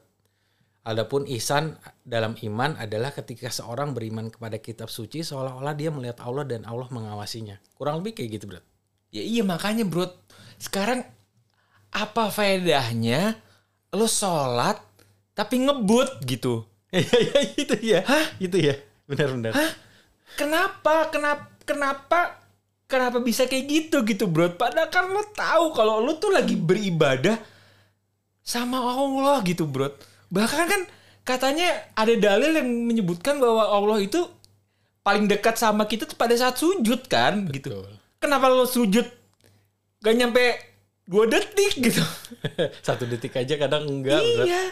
Adapun 0.83 1.23
ihsan 1.31 1.79
dalam 2.03 2.35
iman 2.35 2.75
adalah 2.75 3.15
ketika 3.15 3.47
seorang 3.47 3.95
beriman 3.95 4.27
kepada 4.27 4.59
kitab 4.59 4.91
suci 4.91 5.23
seolah-olah 5.23 5.71
dia 5.79 5.87
melihat 5.91 6.19
Allah 6.23 6.43
dan 6.43 6.67
Allah 6.67 6.91
mengawasinya. 6.91 7.55
Kurang 7.75 8.03
lebih 8.03 8.19
kayak 8.19 8.29
gitu 8.39 8.45
bro. 8.51 8.59
Ya 9.13 9.21
iya 9.21 9.45
makanya, 9.45 9.85
Bro. 9.85 10.09
Sekarang 10.57 11.05
apa 11.93 12.33
faedahnya 12.33 13.37
lo 13.93 14.09
sholat 14.09 14.81
tapi 15.33 15.65
ngebut 15.65 16.21
gitu? 16.25 16.63
Iya 16.93 17.17
iya 17.25 17.41
itu 17.57 17.75
ya. 17.81 17.99
Hah? 18.05 18.25
Itu 18.37 18.57
ya. 18.61 18.77
Benar-benar. 19.09 19.57
Kenapa? 20.37 21.09
Kenapa? 21.09 21.49
Kenapa? 21.65 22.19
Kenapa 22.85 23.17
bisa 23.17 23.49
kayak 23.49 23.65
gitu 23.65 24.05
gitu, 24.05 24.29
Bro? 24.29 24.53
Padahal 24.61 24.93
kan 24.93 25.09
lo 25.09 25.25
tahu 25.33 25.73
kalau 25.73 25.97
lo 26.05 26.21
tuh 26.21 26.29
lagi 26.29 26.53
beribadah 26.53 27.41
sama 28.45 28.77
Allah 28.77 29.41
gitu, 29.41 29.65
Bro. 29.65 29.89
Bahkan 30.29 30.63
kan 30.69 30.81
katanya 31.25 31.81
ada 31.97 32.13
dalil 32.13 32.61
yang 32.61 32.69
menyebutkan 32.69 33.41
bahwa 33.41 33.65
Allah 33.65 33.97
itu 34.05 34.29
paling 35.01 35.25
dekat 35.25 35.57
sama 35.57 35.89
kita 35.89 36.05
tuh 36.05 36.15
pada 36.15 36.37
saat 36.37 36.61
sujud 36.61 37.09
kan 37.09 37.49
gitu. 37.49 37.73
Betul. 37.73 37.89
Kenapa 38.21 38.47
lo 38.47 38.63
sujud 38.63 39.03
gak 39.99 40.15
nyampe 40.15 40.43
dua 41.09 41.27
detik 41.27 41.75
gitu? 41.81 41.99
Satu 42.85 43.03
detik 43.03 43.35
aja 43.35 43.59
kadang 43.59 43.83
enggak 43.83 44.23
bro. 44.23 44.45
iya. 44.47 44.71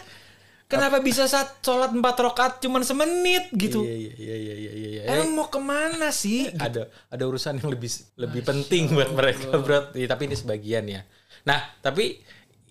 Kenapa 0.72 1.04
bisa 1.04 1.28
saat 1.28 1.60
sholat 1.60 1.92
empat 1.92 2.16
rakaat 2.16 2.52
cuman 2.64 2.80
semenit 2.80 3.52
gitu? 3.52 3.84
Iya 3.84 3.92
iya 3.92 4.12
iya 4.16 4.34
iya 4.36 4.54
iya. 4.56 4.72
iya. 4.72 5.02
Emang 5.20 5.36
mau 5.36 5.46
ke 5.52 5.60
mana 5.60 6.08
sih? 6.08 6.48
ada 6.62 6.88
ada 7.10 7.22
urusan 7.26 7.58
yang 7.58 7.70
lebih 7.74 7.90
lebih 8.16 8.42
penting 8.46 8.92
buat 8.94 9.10
mereka 9.12 9.52
berat 9.58 9.92
ya, 9.98 10.06
tapi 10.06 10.30
ini 10.30 10.36
sebagian 10.38 10.84
ya 10.86 11.02
nah 11.42 11.58
tapi 11.82 12.22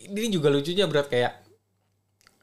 ini 0.08 0.32
juga 0.32 0.48
lucunya 0.48 0.88
berat 0.88 1.12
kayak 1.12 1.34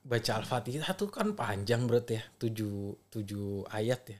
baca 0.04 0.32
al-fatihah 0.40 0.92
tuh 0.96 1.08
kan 1.08 1.32
panjang 1.32 1.84
berat 1.88 2.06
ya 2.12 2.22
tujuh 2.36 2.96
tujuh 3.12 3.64
ayat 3.72 4.02
ya 4.12 4.18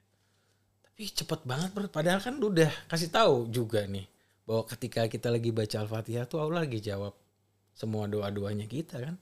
tapi 0.84 1.02
cepet 1.12 1.40
banget 1.44 1.70
berat 1.76 1.92
padahal 1.92 2.20
kan 2.20 2.36
udah 2.40 2.68
kasih 2.88 3.12
tahu 3.12 3.48
juga 3.52 3.84
nih 3.84 4.08
bahwa 4.48 4.64
ketika 4.72 5.04
kita 5.08 5.28
lagi 5.28 5.52
baca 5.52 5.84
al-fatihah 5.84 6.24
tuh 6.24 6.40
Allah 6.40 6.64
lagi 6.64 6.80
jawab 6.80 7.12
semua 7.76 8.08
doa 8.08 8.32
doanya 8.32 8.64
kita 8.64 9.00
kan 9.00 9.14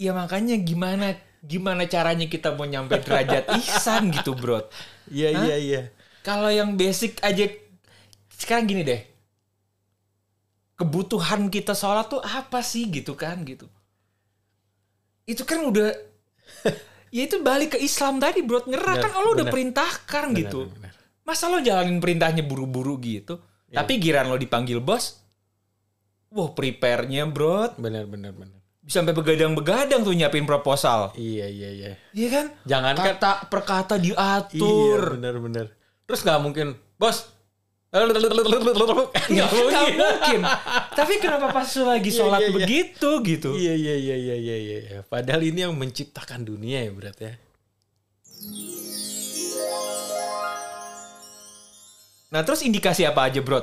Ya 0.00 0.16
makanya 0.16 0.56
gimana 0.56 1.12
gimana 1.44 1.84
caranya 1.84 2.24
kita 2.24 2.56
mau 2.56 2.64
nyampe 2.64 2.96
derajat 3.04 3.52
ihsan 3.60 4.08
gitu, 4.16 4.32
bro? 4.32 4.64
iya 5.12 5.28
iya 5.32 5.56
iya 5.60 5.80
Kalau 6.24 6.48
yang 6.48 6.76
basic 6.76 7.20
aja 7.20 7.48
sekarang 8.32 8.64
gini 8.68 8.82
deh. 8.84 9.00
Kebutuhan 10.76 11.52
kita 11.52 11.76
sholat 11.76 12.08
tuh 12.08 12.24
apa 12.24 12.64
sih 12.64 12.88
gitu 12.88 13.12
kan 13.12 13.44
gitu. 13.44 13.68
Itu 15.28 15.44
kan 15.44 15.60
udah 15.68 15.92
ya 17.16 17.22
itu 17.28 17.36
balik 17.44 17.76
ke 17.76 17.78
Islam 17.80 18.16
tadi 18.20 18.40
bro 18.40 18.64
Bener, 18.64 18.80
kan 19.04 19.12
Allah 19.12 19.32
udah 19.36 19.46
bener. 19.46 19.52
perintahkan 19.52 20.24
gitu. 20.36 20.60
benar. 20.72 20.92
Masa 21.28 21.52
lo 21.52 21.60
jalanin 21.60 22.00
perintahnya 22.00 22.40
buru-buru 22.44 22.96
gitu. 23.04 23.36
Iya. 23.68 23.84
Tapi 23.84 23.92
giran 24.00 24.32
lo 24.32 24.40
dipanggil 24.40 24.80
bos. 24.80 25.20
Wah 26.32 26.50
prepare-nya 26.56 27.28
bro. 27.28 27.74
benar 27.76 28.06
benar 28.08 28.32
benar 28.32 28.59
Bisa 28.80 29.04
sampai 29.04 29.12
begadang-begadang 29.12 30.00
tuh 30.00 30.16
nyiapin 30.16 30.44
proposal. 30.44 31.12
iya 31.14 31.44
iya 31.44 31.68
iya 31.68 31.90
Iya 32.10 32.28
kan? 32.32 32.46
jangan 32.64 32.94
kan 32.96 33.06
Kata 33.12 33.32
per 33.46 33.60
kata 33.62 33.94
Iya 33.94 34.04
diatur. 34.40 35.20
benar 35.20 35.34
benar. 35.36 35.66
Terus 36.04 36.20
nggak 36.22 36.40
mungkin, 36.40 36.66
bos. 36.96 37.28
Nggak 37.90 39.50
mungkin. 39.50 39.94
mungkin. 39.98 40.40
Tapi 40.94 41.12
kenapa 41.18 41.50
pas 41.50 41.66
lagi 41.66 42.06
Iya, 42.06 42.18
sholat 42.22 42.38
iya, 42.38 42.46
iya. 42.46 42.54
begitu 42.54 43.10
gitu? 43.20 43.50
Iya 43.52 43.74
iya 43.74 43.94
iya 43.98 44.16
iya 44.16 44.36
iya 44.38 44.56
iya. 44.62 44.98
Padahal 45.02 45.42
ini 45.42 45.66
yang 45.66 45.74
menciptakan 45.74 46.46
dunia 46.46 46.86
ya 46.86 46.90
berat 46.94 47.18
ya. 47.18 47.34
Nah 52.30 52.46
terus 52.46 52.62
indikasi 52.62 53.02
apa 53.02 53.26
aja 53.26 53.42
bro? 53.42 53.58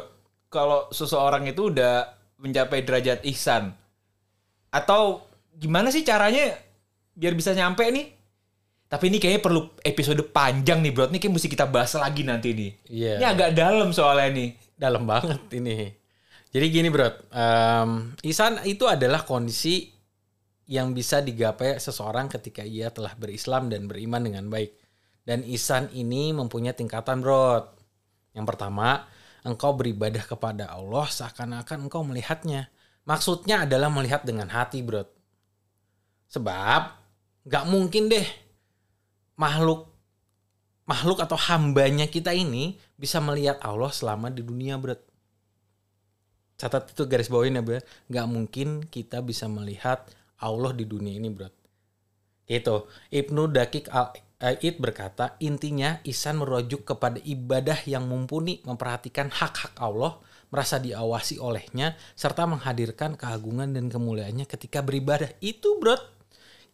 Kalau 0.48 0.92
seseorang 0.92 1.48
itu 1.48 1.72
udah 1.72 2.12
mencapai 2.38 2.84
derajat 2.84 3.24
ihsan. 3.32 3.72
Atau 4.70 5.26
gimana 5.56 5.90
sih 5.90 6.06
caranya 6.06 6.54
biar 7.18 7.34
bisa 7.34 7.56
nyampe 7.56 7.88
nih? 7.90 8.18
Tapi 8.88 9.12
ini 9.12 9.20
kayaknya 9.20 9.44
perlu 9.44 9.62
episode 9.84 10.24
panjang 10.32 10.80
nih 10.80 10.92
bro. 10.96 11.12
Ini 11.12 11.20
kayak 11.20 11.34
mesti 11.36 11.50
kita 11.52 11.68
bahas 11.68 11.92
lagi 12.00 12.24
nanti 12.24 12.56
nih. 12.56 12.72
Iya. 12.88 13.14
Ini 13.20 13.26
agak 13.28 13.50
dalam 13.52 13.92
soalnya 13.92 14.32
nih. 14.32 14.50
Dalam 14.80 15.04
banget 15.04 15.44
ini. 15.60 15.92
Jadi 16.48 16.66
gini 16.72 16.88
bro, 16.88 17.12
em, 17.36 18.16
isan 18.24 18.64
itu 18.64 18.88
adalah 18.88 19.28
kondisi 19.28 19.92
yang 20.72 20.96
bisa 20.96 21.20
digapai 21.20 21.80
seseorang 21.80 22.32
ketika 22.32 22.64
ia 22.64 22.88
telah 22.88 23.12
berislam 23.20 23.68
dan 23.68 23.92
beriman 23.92 24.24
dengan 24.24 24.48
baik. 24.48 24.72
Dan 25.28 25.44
isan 25.44 25.92
ini 25.92 26.32
mempunyai 26.32 26.72
tingkatan 26.72 27.20
bro. 27.20 27.60
Yang 28.32 28.46
pertama, 28.56 29.04
engkau 29.44 29.76
beribadah 29.76 30.24
kepada 30.24 30.72
Allah 30.72 31.12
seakan-akan 31.12 31.92
engkau 31.92 32.08
melihatnya. 32.08 32.72
Maksudnya 33.08 33.64
adalah 33.64 33.88
melihat 33.88 34.28
dengan 34.28 34.52
hati 34.52 34.84
bro. 34.84 35.08
Sebab 36.28 36.82
nggak 37.48 37.66
mungkin 37.72 38.12
deh 38.12 38.28
makhluk 39.40 39.88
makhluk 40.84 41.24
atau 41.24 41.40
hambanya 41.40 42.12
kita 42.12 42.36
ini 42.36 42.76
bisa 43.00 43.24
melihat 43.24 43.64
Allah 43.64 43.96
selama 43.96 44.28
di 44.28 44.44
dunia 44.44 44.76
berat. 44.76 45.00
Catat 46.60 46.92
itu 46.92 47.08
garis 47.08 47.32
bawain 47.32 47.56
ya 47.56 47.64
bro. 47.64 47.80
Nggak 48.12 48.28
mungkin 48.28 48.68
kita 48.84 49.24
bisa 49.24 49.48
melihat 49.48 50.04
Allah 50.44 50.76
di 50.76 50.84
dunia 50.84 51.16
ini 51.16 51.32
berat. 51.32 51.56
Gitu. 52.48 52.88
Ibnu 53.12 53.52
Dakik 53.52 53.92
Al-Aid 53.92 54.80
berkata, 54.80 55.36
intinya 55.44 56.00
Ihsan 56.08 56.40
merujuk 56.40 56.88
kepada 56.88 57.20
ibadah 57.24 57.76
yang 57.84 58.08
mumpuni 58.08 58.64
memperhatikan 58.64 59.28
hak-hak 59.28 59.76
Allah, 59.76 60.16
merasa 60.48 60.80
diawasi 60.80 61.40
olehnya, 61.44 62.00
serta 62.16 62.48
menghadirkan 62.48 63.20
keagungan 63.20 63.76
dan 63.76 63.92
kemuliaannya 63.92 64.48
ketika 64.48 64.80
beribadah. 64.80 65.28
Itu 65.44 65.80
bro. 65.80 65.98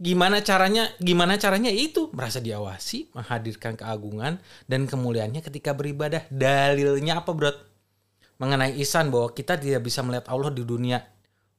Gimana 0.02 0.42
caranya? 0.42 0.90
Gimana 0.98 1.38
caranya 1.38 1.70
itu? 1.70 2.10
Merasa 2.12 2.42
diawasi, 2.42 3.14
menghadirkan 3.14 3.78
keagungan 3.78 4.42
dan 4.66 4.90
kemuliaannya 4.90 5.42
ketika 5.46 5.72
beribadah. 5.78 6.26
Dalilnya 6.34 7.22
apa, 7.22 7.32
bro? 7.32 7.54
Mengenai 8.42 8.76
Ihsan 8.82 9.14
bahwa 9.14 9.32
kita 9.32 9.56
tidak 9.56 9.86
bisa 9.86 10.02
melihat 10.02 10.28
Allah 10.34 10.50
di 10.50 10.66
dunia. 10.66 11.00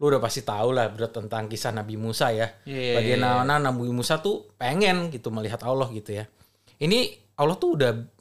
Lu 0.03 0.11
udah 0.11 0.19
pasti 0.19 0.43
tahu 0.43 0.75
lah, 0.75 0.91
bro, 0.91 1.09
tentang 1.09 1.47
kisah 1.47 1.71
Nabi 1.71 1.95
Musa 1.95 2.35
ya. 2.35 2.51
Iya, 2.67 2.99
Bagaimana 2.99 3.63
Nabi 3.63 3.89
Musa 3.95 4.19
tuh 4.19 4.51
pengen 4.59 5.09
gitu 5.15 5.31
melihat 5.31 5.63
Allah 5.63 5.87
gitu 5.95 6.13
ya. 6.13 6.27
Ini 6.83 7.15
Allah 7.39 7.57
tuh 7.57 7.79
udah 7.79 8.14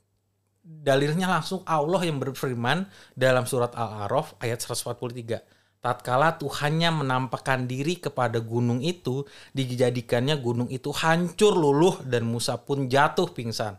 dalilnya 0.64 1.28
langsung 1.28 1.62
Allah 1.68 2.00
yang 2.08 2.24
berfirman 2.24 2.88
dalam 3.14 3.44
surat 3.44 3.76
Al-A'raf 3.76 4.40
ayat 4.40 4.64
143. 4.64 5.44
Tatkala 5.84 6.40
Tuhannya 6.40 7.04
menampakkan 7.04 7.68
diri 7.68 8.00
kepada 8.00 8.40
gunung 8.40 8.80
itu, 8.80 9.28
dijadikannya 9.52 10.40
gunung 10.40 10.72
itu 10.72 10.96
hancur 10.96 11.60
luluh 11.60 12.00
dan 12.08 12.24
Musa 12.24 12.56
pun 12.56 12.88
jatuh 12.88 13.28
pingsan. 13.36 13.76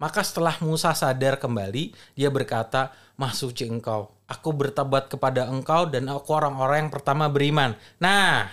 Maka 0.00 0.24
setelah 0.24 0.56
Musa 0.64 0.96
sadar 0.96 1.36
kembali, 1.36 2.16
dia 2.16 2.32
berkata, 2.32 2.96
Mah 3.20 3.36
suci 3.36 3.68
engkau, 3.68 4.16
aku 4.24 4.48
bertobat 4.56 5.12
kepada 5.12 5.44
engkau 5.52 5.84
dan 5.92 6.08
aku 6.08 6.32
orang-orang 6.32 6.88
yang 6.88 6.92
pertama 6.92 7.28
beriman. 7.28 7.76
Nah, 8.00 8.48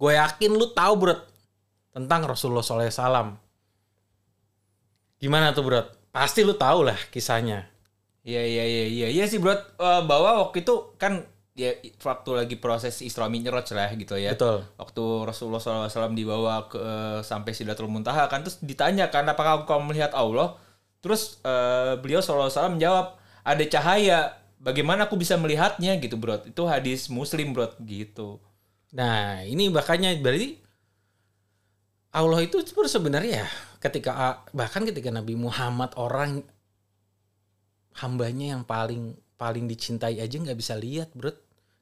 gue 0.00 0.12
yakin 0.16 0.56
lu 0.56 0.72
tahu 0.72 0.94
bro 0.96 1.16
tentang 1.92 2.24
Rasulullah 2.24 2.64
SAW. 2.64 3.36
Gimana 5.20 5.52
tuh 5.52 5.62
bro? 5.68 5.99
Pasti 6.10 6.42
lu 6.42 6.58
tahu 6.58 6.86
lah 6.86 6.98
kisahnya. 7.14 7.70
Iya 8.20 8.42
iya 8.44 8.64
iya 8.66 8.84
iya 8.86 9.08
iya 9.08 9.24
sih 9.30 9.40
bro. 9.40 9.54
Eh, 9.54 10.02
bahwa 10.04 10.44
waktu 10.46 10.66
itu 10.66 10.94
kan 11.00 11.24
ya 11.56 11.74
waktu 12.02 12.30
lagi 12.36 12.56
proses 12.58 13.00
Isra 13.00 13.30
Mi'raj 13.30 13.70
lah 13.72 13.90
gitu 13.94 14.18
ya. 14.18 14.34
Betul. 14.34 14.66
Waktu 14.76 15.04
Rasulullah 15.24 15.62
SAW 15.62 16.12
dibawa 16.12 16.66
ke 16.68 16.78
eh, 16.78 17.18
sampai 17.24 17.54
Sidratul 17.54 17.88
Muntaha 17.88 18.26
kan 18.26 18.42
terus 18.44 18.60
ditanya 18.60 19.08
kan 19.08 19.24
apakah 19.30 19.64
kau 19.64 19.80
melihat 19.80 20.12
Allah? 20.12 20.58
Terus 21.00 21.40
eh, 21.46 21.96
beliau 22.02 22.20
SAW 22.20 22.50
menjawab 22.76 23.16
ada 23.46 23.64
cahaya. 23.66 24.36
Bagaimana 24.60 25.08
aku 25.08 25.16
bisa 25.16 25.40
melihatnya 25.40 25.96
gitu 26.04 26.20
bro? 26.20 26.44
Itu 26.44 26.68
hadis 26.68 27.08
Muslim 27.08 27.56
bro 27.56 27.72
gitu. 27.80 28.36
Nah, 28.92 29.40
ini 29.46 29.72
makanya 29.72 30.12
berarti 30.20 30.60
Allah 32.10 32.42
itu 32.42 32.58
sebenarnya 32.66 33.46
ya 33.46 33.48
ketika 33.80 34.44
bahkan 34.52 34.84
ketika 34.84 35.08
Nabi 35.08 35.34
Muhammad 35.34 35.96
orang 35.96 36.44
hambanya 37.98 38.54
yang 38.54 38.62
paling 38.62 39.16
paling 39.40 39.64
dicintai 39.64 40.20
aja 40.20 40.36
nggak 40.36 40.58
bisa 40.58 40.76
lihat, 40.76 41.10
bro. 41.16 41.32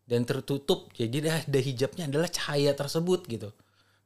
Dan 0.09 0.25
tertutup. 0.25 0.89
Jadi 0.97 1.21
dah 1.21 1.45
ada 1.45 1.61
hijabnya 1.61 2.09
adalah 2.09 2.33
cahaya 2.33 2.73
tersebut 2.73 3.29
gitu. 3.29 3.53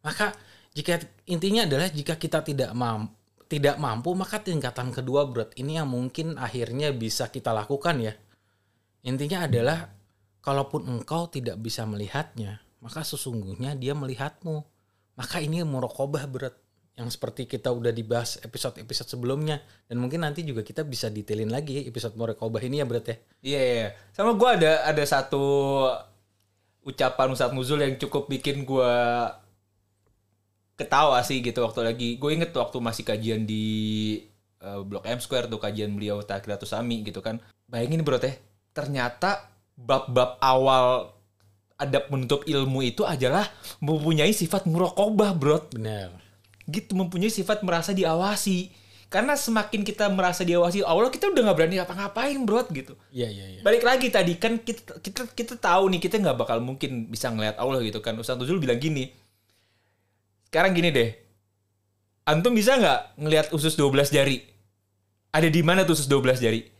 Maka 0.03 0.35
jika 0.75 0.99
intinya 1.29 1.69
adalah 1.69 1.87
jika 1.93 2.17
kita 2.17 2.41
tidak 2.43 2.73
mampu 2.73 3.13
tidak 3.53 3.77
mampu 3.77 4.17
maka 4.17 4.41
tingkatan 4.41 4.89
kedua 4.97 5.29
bro 5.29 5.45
ini 5.61 5.77
yang 5.77 5.85
mungkin 5.93 6.41
akhirnya 6.41 6.89
bisa 6.97 7.29
kita 7.29 7.53
lakukan 7.53 8.01
ya 8.01 8.17
intinya 9.05 9.45
adalah 9.45 9.93
kalaupun 10.41 10.89
engkau 10.89 11.29
tidak 11.29 11.61
bisa 11.61 11.85
melihatnya 11.85 12.65
maka 12.81 13.05
sesungguhnya 13.05 13.77
dia 13.77 13.93
melihatmu 13.93 14.65
maka 15.21 15.45
ini 15.45 15.61
murokobah 15.69 16.25
berat 16.25 16.57
yang 16.93 17.09
seperti 17.09 17.49
kita 17.49 17.73
udah 17.73 17.89
dibahas 17.89 18.37
episode-episode 18.45 19.09
sebelumnya. 19.17 19.65
Dan 19.89 20.01
mungkin 20.01 20.25
nanti 20.25 20.45
juga 20.45 20.61
kita 20.61 20.85
bisa 20.85 21.09
detailin 21.09 21.49
lagi 21.49 21.89
episode 21.89 22.13
murokobah 22.17 22.61
ini 22.61 22.85
ya 22.85 22.87
berat 22.87 23.07
ya. 23.09 23.17
Iya 23.43 23.61
iya. 23.61 23.89
Sama 24.13 24.37
gue 24.37 24.49
ada 24.61 24.85
ada 24.85 25.05
satu 25.05 25.45
ucapan 26.85 27.33
Ustadz 27.33 27.57
Nuzul 27.57 27.81
yang 27.81 27.97
cukup 27.97 28.29
bikin 28.29 28.69
gue 28.69 28.95
ketawa 30.77 31.25
sih 31.25 31.41
gitu 31.41 31.65
waktu 31.65 31.81
lagi. 31.81 32.09
Gue 32.21 32.37
inget 32.37 32.53
waktu 32.53 32.77
masih 32.77 33.09
kajian 33.09 33.49
di 33.49 33.65
eh, 34.61 34.81
Blok 34.85 35.09
M 35.09 35.19
Square 35.19 35.49
tuh 35.49 35.61
kajian 35.61 35.97
beliau 35.97 36.21
Takiratus 36.21 36.77
Sami 36.77 37.01
gitu 37.09 37.25
kan. 37.25 37.41
Bayangin 37.73 38.05
bro 38.05 38.21
teh 38.21 38.37
ternyata 38.77 39.49
bab-bab 39.73 40.37
awal 40.45 41.17
adab 41.81 42.13
menutup 42.13 42.45
ilmu 42.47 42.85
itu 42.85 43.03
adalah 43.03 43.49
mempunyai 43.83 44.31
sifat 44.31 44.71
murokobah 44.71 45.35
bro 45.35 45.67
benar 45.73 46.22
gitu 46.73 46.97
mempunyai 46.97 47.29
sifat 47.29 47.61
merasa 47.61 47.93
diawasi 47.93 48.73
karena 49.13 49.37
semakin 49.37 49.85
kita 49.85 50.09
merasa 50.09 50.41
diawasi 50.41 50.81
Allah 50.81 51.13
kita 51.13 51.29
udah 51.29 51.53
nggak 51.53 51.57
berani 51.61 51.77
apa-ngapain 51.85 52.41
bro 52.49 52.65
gitu 52.73 52.97
iya 53.13 53.29
iya 53.29 53.45
iya 53.47 53.61
balik 53.61 53.85
lagi 53.85 54.09
tadi 54.09 54.41
kan 54.41 54.57
kita 54.57 54.97
kita 55.05 55.29
kita 55.37 55.55
tahu 55.61 55.93
nih 55.93 56.01
kita 56.01 56.17
nggak 56.17 56.41
bakal 56.41 56.65
mungkin 56.65 57.13
bisa 57.13 57.29
ngelihat 57.29 57.61
Allah 57.61 57.85
gitu 57.85 58.01
kan 58.01 58.17
Ustaz 58.17 58.41
Tuzul 58.41 58.57
bilang 58.57 58.81
gini 58.81 59.13
sekarang 60.49 60.73
gini 60.73 60.89
deh 60.89 61.23
Antum 62.23 62.55
bisa 62.55 62.79
nggak 62.79 63.19
ngelihat 63.19 63.47
usus 63.51 63.75
12 63.75 64.15
jari? 64.15 64.47
Ada 65.35 65.51
di 65.51 65.59
mana 65.67 65.83
tuh 65.83 65.99
usus 65.99 66.07
12 66.07 66.39
jari? 66.39 66.71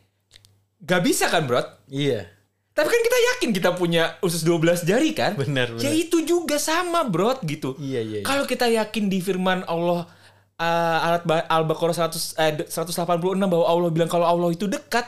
Gak 0.83 1.03
bisa 1.03 1.27
kan, 1.27 1.43
bro? 1.43 1.59
Iya. 1.91 2.31
Tapi 2.73 2.89
kan 2.89 3.01
kita 3.05 3.17
yakin 3.29 3.49
kita 3.53 3.69
punya 3.77 4.17
usus 4.19 4.41
12 4.41 4.81
jari 4.81 5.13
kan? 5.13 5.37
Benar, 5.37 5.77
Ya 5.77 5.93
benar. 5.93 5.93
itu 5.93 6.25
juga 6.25 6.57
sama, 6.57 7.05
bro, 7.05 7.37
gitu. 7.45 7.77
Iya, 7.77 8.01
iya, 8.01 8.17
iya. 8.21 8.25
Kalau 8.25 8.49
kita 8.49 8.65
yakin 8.65 9.13
di 9.13 9.21
firman 9.21 9.61
Allah 9.69 10.09
uh, 10.57 11.05
alat 11.05 11.21
ba- 11.21 11.45
Al-Baqarah 11.45 12.09
100 12.09 12.33
eh, 12.33 12.51
de- 12.57 12.67
186 12.67 13.13
bahwa 13.45 13.65
Allah 13.69 13.89
bilang 13.93 14.09
kalau 14.09 14.25
Allah 14.25 14.49
itu 14.49 14.65
dekat, 14.65 15.05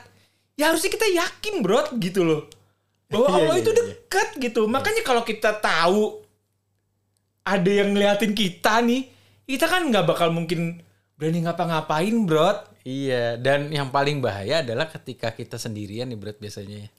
ya 0.54 0.70
harusnya 0.70 0.94
kita 0.94 1.10
yakin, 1.10 1.66
bro, 1.66 1.90
gitu 1.98 2.22
loh. 2.22 2.42
Bahwa 3.10 3.28
Iya, 3.34 3.38
Allah 3.42 3.56
iya, 3.58 3.64
itu 3.66 3.72
iya. 3.74 3.80
dekat 3.82 4.28
gitu. 4.38 4.62
Makanya 4.70 5.02
kalau 5.02 5.26
kita 5.26 5.58
tahu 5.58 6.22
ada 7.42 7.72
yang 7.72 7.98
ngeliatin 7.98 8.38
kita 8.38 8.78
nih, 8.82 9.10
kita 9.46 9.66
kan 9.66 9.90
nggak 9.90 10.06
bakal 10.06 10.30
mungkin 10.30 10.86
berani 11.18 11.46
ngapa-ngapain, 11.46 12.14
bro. 12.30 12.62
Iya, 12.86 13.42
dan 13.42 13.74
yang 13.74 13.90
paling 13.90 14.22
bahaya 14.22 14.62
adalah 14.62 14.86
ketika 14.86 15.34
kita 15.34 15.58
sendirian 15.58 16.06
nih 16.06 16.20
berat 16.22 16.38
biasanya. 16.38 16.94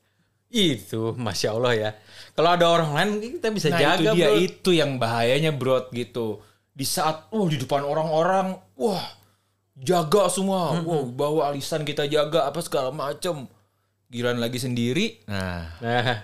Itu, 0.49 1.13
masya 1.13 1.53
Allah 1.53 1.73
ya. 1.73 1.91
Kalau 2.33 2.51
ada 2.51 2.67
orang 2.67 2.91
lain 2.93 3.09
mungkin 3.13 3.31
kita 3.37 3.49
bisa 3.51 3.69
Nah 3.69 3.79
jaga 3.79 3.99
itu 3.99 4.15
dia 4.15 4.27
bro. 4.27 4.37
itu 4.39 4.71
yang 4.73 4.91
bahayanya 4.97 5.51
bro 5.51 5.91
gitu. 5.91 6.39
Di 6.71 6.85
saat 6.85 7.27
oh 7.31 7.45
di 7.45 7.57
depan 7.57 7.83
orang-orang, 7.83 8.55
wah 8.75 9.05
jaga 9.75 10.29
semua, 10.29 10.77
wah 10.79 11.03
bawa 11.05 11.51
alisan 11.51 11.83
kita 11.83 12.07
jaga 12.07 12.45
apa 12.45 12.61
segala 12.61 12.89
macem. 12.91 13.49
Giran 14.07 14.39
lagi 14.39 14.57
sendiri, 14.57 15.19
nah 15.27 15.67
Nah, 15.83 16.23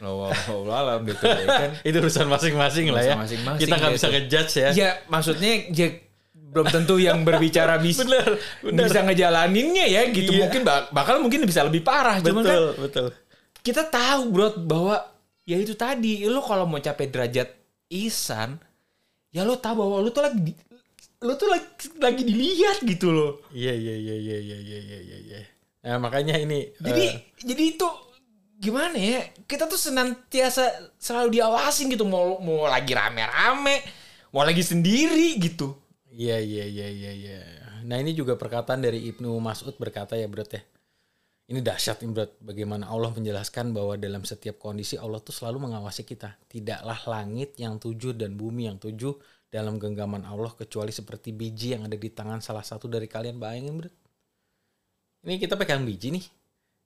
lo 0.00 0.30
alam 0.70 1.02
gitu 1.02 1.20
ya 1.20 1.44
kan. 1.60 1.70
itu 1.82 1.98
urusan 1.98 2.24
masing-masing 2.24 2.88
lah 2.88 3.02
ya. 3.02 3.12
Urusan 3.12 3.20
masing-masing 3.20 3.60
kita 3.60 3.74
nggak 3.74 3.90
gitu. 3.90 3.98
bisa 3.98 4.08
ngejudge 4.08 4.52
ya. 4.56 4.68
Ya 4.72 4.90
maksudnya 5.06 5.52
ya, 5.68 5.88
belum 6.32 6.66
tentu 6.70 6.96
yang 6.96 7.18
berbicara 7.20 7.76
bisa 7.76 8.06
Bener, 8.06 8.38
bener. 8.64 8.84
bisa 8.86 9.00
ngejalaninnya 9.02 9.84
ya 9.84 10.02
gitu. 10.08 10.32
Iya. 10.32 10.40
Mungkin 10.40 10.60
bak- 10.62 10.88
bakal 10.88 11.18
mungkin 11.18 11.44
bisa 11.44 11.60
lebih 11.60 11.82
parah. 11.82 12.16
Cuman 12.18 12.40
kan 12.40 12.48
betul, 12.48 12.66
betul. 12.80 13.06
Kita 13.68 13.82
tahu 13.98 14.22
bro 14.34 14.48
bahwa 14.72 14.96
ya 15.50 15.56
itu 15.64 15.74
tadi 15.84 16.12
lo 16.34 16.40
kalau 16.50 16.64
mau 16.70 16.80
capai 16.86 17.06
derajat 17.12 17.48
ihsan 17.92 18.50
ya 19.36 19.42
lo 19.48 19.54
tahu 19.64 19.74
bahwa 19.84 19.96
lo 20.04 20.10
tuh 20.16 20.24
lagi 20.26 20.40
di- 20.52 20.58
lo 21.26 21.32
tuh 21.40 21.48
lagi, 21.54 21.86
lagi 22.06 22.22
dilihat 22.30 22.78
gitu 22.92 23.08
loh 23.16 23.32
Iya, 23.52 23.74
iya, 23.84 23.94
iya, 24.04 24.16
iya, 24.26 24.36
iya, 24.48 24.58
iya, 24.60 24.78
iya, 24.88 24.98
iya, 25.08 25.18
iya. 25.28 25.40
Nah, 25.84 25.96
makanya 26.04 26.34
ini 26.44 26.58
jadi 26.78 27.04
eh, 27.04 27.12
jadi 27.48 27.64
itu 27.76 27.88
gimana 28.58 28.98
ya 28.98 29.20
kita 29.46 29.64
tuh 29.70 29.78
senantiasa 29.78 30.64
selalu 30.98 31.38
diawasin 31.38 31.86
gitu 31.94 32.02
mau 32.14 32.42
mau 32.42 32.66
lagi 32.66 32.90
rame-rame 32.90 33.76
mau 34.34 34.42
lagi 34.42 34.62
sendiri 34.66 35.38
gitu 35.38 35.74
Iya 36.18 36.36
iya 36.42 36.64
iya 36.66 36.88
iya 36.90 37.12
iya. 37.14 37.38
Nah 37.86 37.96
ini 38.02 38.10
juga 38.20 38.34
perkataan 38.34 38.82
dari 38.82 39.06
Ibnu 39.14 39.30
Mas'ud 39.38 39.74
berkata 39.78 40.18
ya 40.18 40.26
Bro 40.26 40.42
ya. 40.50 40.62
Ini 41.48 41.64
dahsyat 41.64 42.04
Bro. 42.04 42.44
Bagaimana 42.44 42.92
Allah 42.92 43.08
menjelaskan 43.08 43.72
bahwa 43.72 43.96
dalam 43.96 44.20
setiap 44.20 44.60
kondisi 44.60 45.00
Allah 45.00 45.16
tuh 45.24 45.32
selalu 45.32 45.64
mengawasi 45.64 46.04
kita. 46.04 46.36
Tidaklah 46.44 47.00
langit 47.08 47.56
yang 47.56 47.80
tujuh 47.80 48.12
dan 48.12 48.36
bumi 48.36 48.68
yang 48.68 48.76
tujuh 48.76 49.16
dalam 49.48 49.80
genggaman 49.80 50.28
Allah 50.28 50.52
kecuali 50.52 50.92
seperti 50.92 51.32
biji 51.32 51.72
yang 51.72 51.88
ada 51.88 51.96
di 51.96 52.12
tangan 52.12 52.44
salah 52.44 52.60
satu 52.60 52.84
dari 52.84 53.08
kalian. 53.08 53.40
Bayangin 53.40 53.80
Bro. 53.80 53.88
Ini 55.24 55.40
kita 55.40 55.56
pegang 55.56 55.88
biji 55.88 56.12
nih. 56.12 56.24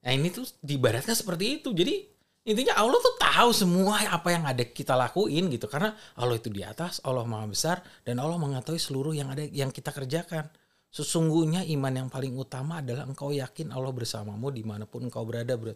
Nah 0.07 0.15
ini 0.15 0.31
tuh 0.31 0.47
diibaratkan 0.63 1.19
seperti 1.19 1.59
itu. 1.59 1.75
Jadi 1.75 2.07
intinya 2.47 2.79
Allah 2.79 3.03
tuh 3.03 3.19
tahu 3.19 3.51
semua 3.51 3.99
apa 4.15 4.31
yang 4.31 4.47
ada 4.47 4.63
kita 4.63 4.95
lakuin 4.95 5.51
gitu 5.51 5.67
karena 5.67 5.91
Allah 6.15 6.39
itu 6.39 6.51
di 6.51 6.63
atas 6.63 7.03
Allah 7.03 7.27
maha 7.27 7.51
besar 7.51 7.83
dan 8.03 8.19
Allah 8.19 8.35
mengetahui 8.39 8.83
seluruh 8.83 9.15
yang 9.15 9.31
ada 9.31 9.47
yang 9.47 9.71
kita 9.71 9.95
kerjakan 9.95 10.51
sesungguhnya 10.93 11.65
iman 11.73 12.05
yang 12.05 12.09
paling 12.13 12.37
utama 12.37 12.85
adalah 12.85 13.09
engkau 13.09 13.33
yakin 13.33 13.73
Allah 13.73 13.91
bersamamu 13.91 14.53
di 14.53 14.63
mana 14.63 14.85
pun 14.85 15.09
engkau 15.09 15.25
berada 15.25 15.57
bro 15.57 15.73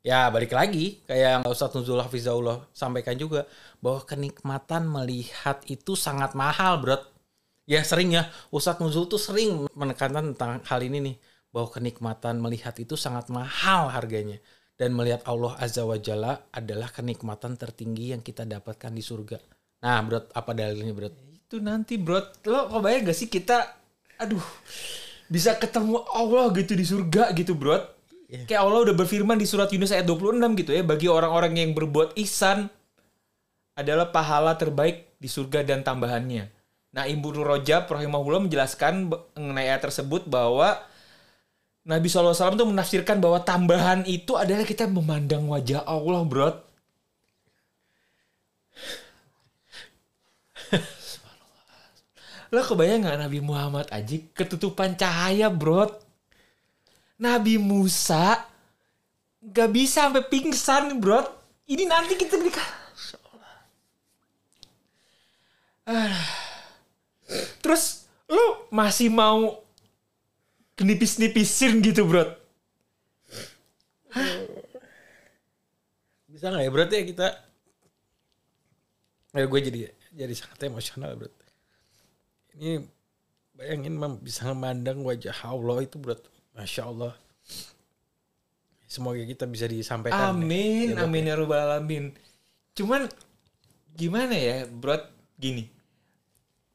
ya 0.00 0.32
balik 0.32 0.56
lagi 0.56 1.04
kayak 1.04 1.28
yang 1.28 1.42
Ustadz 1.44 1.76
Nuzul 1.76 2.00
Hafizahullah 2.00 2.72
sampaikan 2.72 3.14
juga 3.20 3.44
bahwa 3.84 4.00
kenikmatan 4.08 4.88
melihat 4.88 5.60
itu 5.68 5.92
sangat 5.92 6.32
mahal 6.32 6.80
bro 6.80 6.96
ya 7.68 7.80
sering 7.84 8.12
ya. 8.12 8.28
Ustadz 8.52 8.80
Nuzul 8.80 9.08
tuh 9.08 9.20
sering 9.20 9.68
menekankan 9.72 10.32
tentang 10.32 10.60
hal 10.64 10.80
ini 10.84 11.12
nih 11.12 11.16
bahwa 11.52 11.68
kenikmatan 11.72 12.40
melihat 12.40 12.76
itu 12.80 12.94
sangat 12.98 13.28
mahal 13.32 13.88
harganya. 13.92 14.40
Dan 14.74 14.90
melihat 14.98 15.22
Allah 15.30 15.54
Azza 15.62 15.86
wa 15.86 15.94
Jalla 15.94 16.50
adalah 16.50 16.90
kenikmatan 16.90 17.54
tertinggi 17.54 18.10
yang 18.10 18.26
kita 18.26 18.42
dapatkan 18.42 18.90
di 18.90 19.06
surga. 19.06 19.38
Nah, 19.86 20.02
bro, 20.02 20.18
apa 20.34 20.50
dalilnya, 20.50 20.90
bro? 20.90 21.10
itu 21.44 21.60
nanti 21.60 22.00
bro 22.00 22.18
lo 22.50 22.72
kok 22.72 22.80
bayang 22.82 23.06
gak 23.06 23.14
sih 23.14 23.28
kita 23.30 23.83
aduh 24.20 24.44
bisa 25.26 25.56
ketemu 25.56 26.04
Allah 26.12 26.52
gitu 26.54 26.72
di 26.76 26.84
surga 26.86 27.32
gitu 27.34 27.56
bro 27.56 27.94
Iya. 28.24 28.50
kayak 28.50 28.62
Allah 28.66 28.80
udah 28.90 28.96
berfirman 28.96 29.36
di 29.38 29.46
surat 29.46 29.68
Yunus 29.70 29.92
ayat 29.94 30.08
26 30.08 30.58
gitu 30.64 30.74
ya 30.74 30.82
bagi 30.82 31.06
orang-orang 31.06 31.54
yang 31.54 31.70
berbuat 31.76 32.16
ihsan 32.18 32.66
adalah 33.78 34.10
pahala 34.10 34.58
terbaik 34.58 35.14
di 35.18 35.30
surga 35.30 35.66
dan 35.66 35.86
tambahannya. 35.86 36.50
Nah 36.94 37.04
Ibnu 37.10 37.42
Rajab 37.42 37.90
rahimahullah 37.90 38.46
menjelaskan 38.46 39.10
mengenai 39.34 39.66
ayat 39.70 39.86
tersebut 39.86 40.30
bahwa 40.30 40.78
Nabi 41.84 42.06
SAW 42.08 42.32
tuh 42.34 42.70
menafsirkan 42.70 43.20
bahwa 43.20 43.42
tambahan 43.44 44.06
itu 44.08 44.38
adalah 44.40 44.64
kita 44.64 44.88
memandang 44.88 45.44
wajah 45.50 45.84
Allah 45.84 46.22
bro 46.24 46.50
Lo 52.54 52.62
kebayang 52.62 53.02
gak 53.02 53.18
Nabi 53.18 53.42
Muhammad 53.42 53.90
aja 53.90 54.14
ketutupan 54.30 54.94
cahaya 54.94 55.50
bro 55.50 55.90
Nabi 57.18 57.58
Musa 57.58 58.46
gak 59.42 59.74
bisa 59.74 60.06
sampai 60.06 60.22
pingsan 60.30 61.02
bro 61.02 61.18
Ini 61.66 61.90
nanti 61.90 62.14
kita. 62.14 62.38
Terus 67.64 68.06
lo 68.30 68.70
masih 68.70 69.10
mau 69.10 69.58
nipis-nipisin 70.78 71.82
gitu 71.82 72.06
bro 72.06 72.22
Bisa 76.30 76.54
nggak 76.54 76.62
ya, 76.62 76.70
bro 76.70 76.86
ya 76.86 77.02
kita? 77.02 77.34
Eh, 79.34 79.50
gue 79.50 79.60
jadi 79.66 79.90
jadi 80.14 80.34
sangat 80.38 80.70
emosional, 80.70 81.18
bro. 81.18 81.43
Ini 82.54 82.82
bayangin 83.54 83.94
mem- 83.94 84.22
bisa 84.22 84.50
memandang 84.50 85.02
wajah 85.02 85.34
Allah 85.46 85.82
itu, 85.82 85.98
bro. 85.98 86.14
Masya 86.54 86.82
Allah. 86.86 87.12
Semoga 88.86 89.22
kita 89.26 89.44
bisa 89.50 89.66
disampaikan. 89.66 90.38
Amin, 90.38 90.94
Ya, 90.94 91.02
amin 91.02 91.26
ya 91.26 91.34
rabbal 91.34 91.58
alamin. 91.66 92.14
Cuman 92.78 93.10
gimana 93.94 94.34
ya, 94.38 94.70
bro? 94.70 94.94
Gini, 95.34 95.66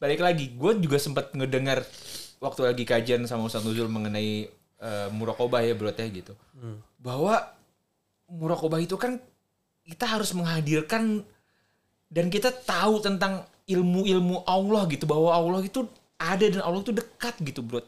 balik 0.04 0.20
lagi, 0.20 0.52
gue 0.52 0.72
juga 0.84 1.00
sempat 1.00 1.32
ngedengar 1.32 1.88
waktu 2.44 2.68
lagi 2.68 2.84
kajian 2.84 3.24
sama 3.24 3.48
Ustaz 3.48 3.64
Nuzul 3.64 3.88
mengenai 3.88 4.52
uh, 4.84 5.08
murokobah 5.16 5.64
ya, 5.64 5.72
bro 5.80 5.96
ya 5.96 6.08
gitu. 6.12 6.36
Bahwa 7.00 7.56
murokobah 8.28 8.84
itu 8.84 9.00
kan 9.00 9.24
kita 9.88 10.06
harus 10.06 10.36
menghadirkan 10.36 11.24
dan 12.12 12.28
kita 12.28 12.52
tahu 12.52 13.00
tentang 13.00 13.48
ilmu-ilmu 13.70 14.44
Allah 14.50 14.90
gitu 14.90 15.06
bahwa 15.06 15.30
Allah 15.30 15.62
itu 15.62 15.86
ada 16.18 16.44
dan 16.44 16.66
Allah 16.66 16.82
itu 16.82 16.92
dekat 16.92 17.38
gitu, 17.46 17.62
bro. 17.62 17.86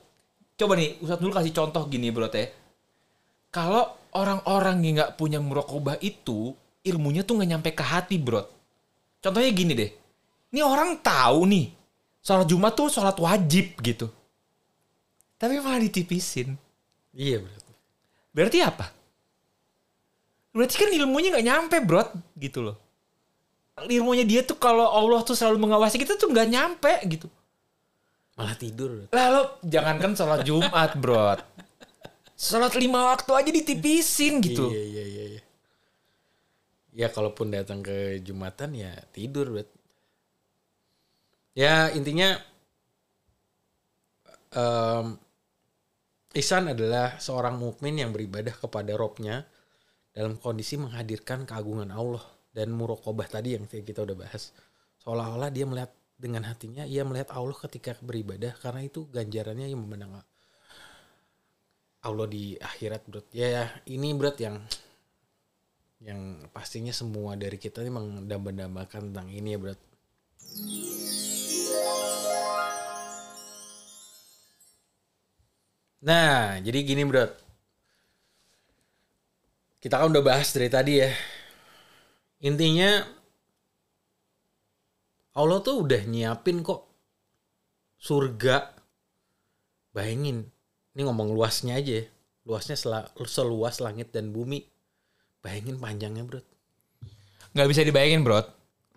Coba 0.56 0.78
nih, 0.78 1.02
Ustaz 1.02 1.18
Nuzul 1.18 1.34
kasih 1.34 1.54
contoh 1.58 1.84
gini, 1.90 2.14
bro 2.14 2.30
ya. 2.30 2.54
Kalau 3.52 3.98
orang-orang 4.16 4.80
yang 4.86 4.94
nggak 5.02 5.20
punya 5.20 5.44
murokobah 5.44 6.00
itu 6.00 6.56
ilmunya 6.88 7.28
tuh 7.28 7.40
nggak 7.40 7.50
nyampe 7.52 7.70
ke 7.76 7.84
hati 7.84 8.16
bro 8.18 8.42
contohnya 9.22 9.52
gini 9.54 9.74
deh. 9.78 9.92
Ini 10.52 10.60
orang 10.66 11.00
tahu 11.00 11.48
nih 11.48 11.66
sholat 12.20 12.48
jumat 12.50 12.74
tuh 12.76 12.92
sholat 12.92 13.16
wajib 13.16 13.78
gitu. 13.80 14.12
Tapi 15.40 15.58
malah 15.64 15.82
ditipisin. 15.82 16.60
Iya, 17.16 17.42
bro. 17.44 17.60
berarti 18.32 18.60
apa? 18.64 18.88
Berarti 20.52 20.76
kan 20.76 20.90
ilmunya 20.92 21.32
nggak 21.32 21.48
nyampe 21.48 21.78
bro 21.84 22.04
gitu 22.36 22.60
loh 22.64 22.91
ilmunya 23.90 24.26
dia 24.28 24.42
tuh 24.46 24.58
kalau 24.60 24.86
Allah 24.86 25.22
tuh 25.26 25.34
selalu 25.34 25.70
mengawasi 25.70 25.98
kita 25.98 26.20
tuh 26.20 26.30
nggak 26.30 26.48
nyampe 26.50 26.94
gitu. 27.08 27.28
Malah 28.36 28.56
tidur, 28.58 29.06
lalu 29.12 29.42
jangankan 29.66 30.18
sholat 30.18 30.42
jumat 30.42 30.98
bro 30.98 31.38
sholat 32.42 32.74
lima 32.74 33.14
waktu 33.14 33.32
aja 33.38 33.52
ditipisin 33.54 34.42
gitu. 34.42 34.74
Iya, 34.74 34.82
iya, 34.82 35.04
iya, 35.06 35.24
iya. 35.38 35.42
Ya 36.92 37.08
kalaupun 37.14 37.54
datang 37.54 37.86
ke 37.86 38.18
Jumatan 38.26 38.74
ya 38.74 38.92
tidur, 39.14 39.54
bro. 39.54 39.64
Ya 41.54 41.94
intinya 41.94 42.42
em, 44.58 45.22
Ihsan 46.32 46.72
adalah 46.72 47.20
seorang 47.20 47.60
mukmin 47.60 48.00
yang 48.00 48.16
beribadah 48.16 48.56
kepada 48.56 48.96
Robnya 48.96 49.44
dalam 50.16 50.40
kondisi 50.40 50.80
menghadirkan 50.80 51.44
keagungan 51.44 51.92
Allah 51.92 52.24
dan 52.52 52.72
murokobah 52.76 53.28
tadi 53.28 53.56
yang 53.56 53.68
kita 53.68 54.04
udah 54.04 54.28
bahas. 54.28 54.52
Seolah-olah 55.02 55.50
dia 55.50 55.66
melihat 55.66 55.92
dengan 56.22 56.46
hatinya 56.46 56.86
ia 56.86 57.02
melihat 57.02 57.34
Allah 57.34 57.58
ketika 57.58 57.98
beribadah 57.98 58.54
karena 58.62 58.86
itu 58.86 59.10
ganjarannya 59.10 59.74
yang 59.74 59.82
memenang 59.82 60.22
Allah 62.06 62.28
di 62.30 62.54
akhirat 62.62 63.10
bro 63.10 63.26
ya, 63.34 63.48
ya 63.50 63.66
ini 63.90 64.14
bro 64.14 64.30
yang 64.38 64.62
yang 66.02 66.46
pastinya 66.54 66.94
semua 66.94 67.34
dari 67.34 67.58
kita 67.58 67.82
ini 67.82 67.90
mendambakan 68.38 69.10
tentang 69.10 69.34
ini 69.34 69.58
ya 69.58 69.60
bro 69.60 69.74
Nah, 76.02 76.58
jadi 76.66 76.82
gini 76.82 77.06
bro. 77.06 77.30
Kita 79.78 80.02
kan 80.02 80.10
udah 80.10 80.26
bahas 80.26 80.50
dari 80.50 80.66
tadi 80.66 80.98
ya. 80.98 81.14
Intinya 82.42 83.06
Allah 85.38 85.60
tuh 85.64 85.86
udah 85.88 86.02
nyiapin 86.06 86.66
kok 86.66 86.90
surga. 88.02 88.74
Bayangin, 89.92 90.48
ini 90.96 91.02
ngomong 91.04 91.36
luasnya 91.36 91.76
aja 91.78 92.04
ya. 92.04 92.06
Luasnya 92.48 92.80
seluas 93.28 93.84
langit 93.84 94.10
dan 94.16 94.34
bumi. 94.34 94.66
Bayangin 95.44 95.78
panjangnya 95.78 96.24
bro. 96.26 96.42
Gak 97.54 97.68
bisa 97.68 97.86
dibayangin 97.86 98.24
bro. 98.24 98.42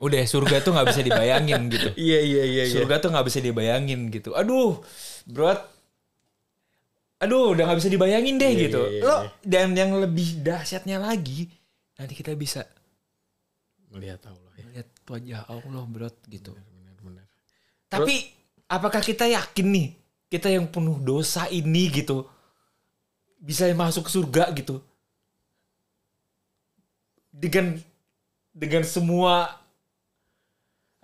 Udah 0.01 0.23
surga 0.27 0.63
tuh 0.63 0.75
gak 0.75 0.91
bisa 0.91 1.03
dibayangin 1.03 1.67
gitu. 1.75 1.89
Iya 1.99 2.19
iya 2.23 2.43
iya. 2.47 2.63
Surga 2.71 3.03
tuh 3.03 3.11
gak 3.13 3.27
bisa 3.27 3.43
dibayangin 3.43 4.09
gitu. 4.09 4.33
Aduh, 4.33 4.81
bro 5.29 5.75
aduh 7.25 7.57
udah 7.57 7.65
nggak 7.65 7.79
bisa 7.81 7.91
dibayangin 7.91 8.37
deh 8.37 8.53
yeah, 8.53 8.63
gitu 8.69 8.83
yeah, 8.85 9.01
yeah, 9.01 9.05
lo 9.07 9.17
yeah. 9.17 9.25
dan 9.49 9.69
yang 9.73 9.97
lebih 9.97 10.45
dahsyatnya 10.45 11.01
lagi 11.01 11.49
nanti 11.97 12.13
kita 12.13 12.37
bisa 12.37 12.69
melihat 13.95 14.21
Allah 14.29 14.53
ya. 14.59 14.65
melihat 14.69 14.89
wajah 15.07 15.43
Allah 15.47 15.83
bro 15.87 16.11
gitu 16.29 16.53
benar, 16.53 16.67
benar, 16.75 16.95
benar. 17.01 17.25
tapi 17.89 18.29
apakah 18.69 19.01
kita 19.01 19.31
yakin 19.31 19.67
nih 19.71 19.89
kita 20.29 20.51
yang 20.51 20.67
penuh 20.67 20.99
dosa 20.99 21.47
ini 21.49 21.89
gitu 21.95 22.27
bisa 23.39 23.71
masuk 23.73 24.11
surga 24.11 24.51
gitu 24.59 24.83
dengan 27.31 27.79
dengan 28.51 28.83
semua 28.83 29.63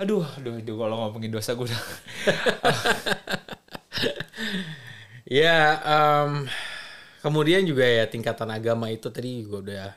aduh 0.00 0.24
aduh 0.36 0.58
aduh 0.58 0.76
kalau 0.80 0.96
ngomongin 1.06 1.30
dosa 1.30 1.54
gue 1.54 1.68
udah 1.68 1.82
Ya, 5.30 5.78
um, 5.86 6.50
kemudian 7.22 7.62
juga 7.62 7.86
ya 7.86 8.02
tingkatan 8.10 8.50
agama 8.50 8.90
itu 8.90 9.06
tadi 9.14 9.46
juga 9.46 9.56
udah 9.62 9.88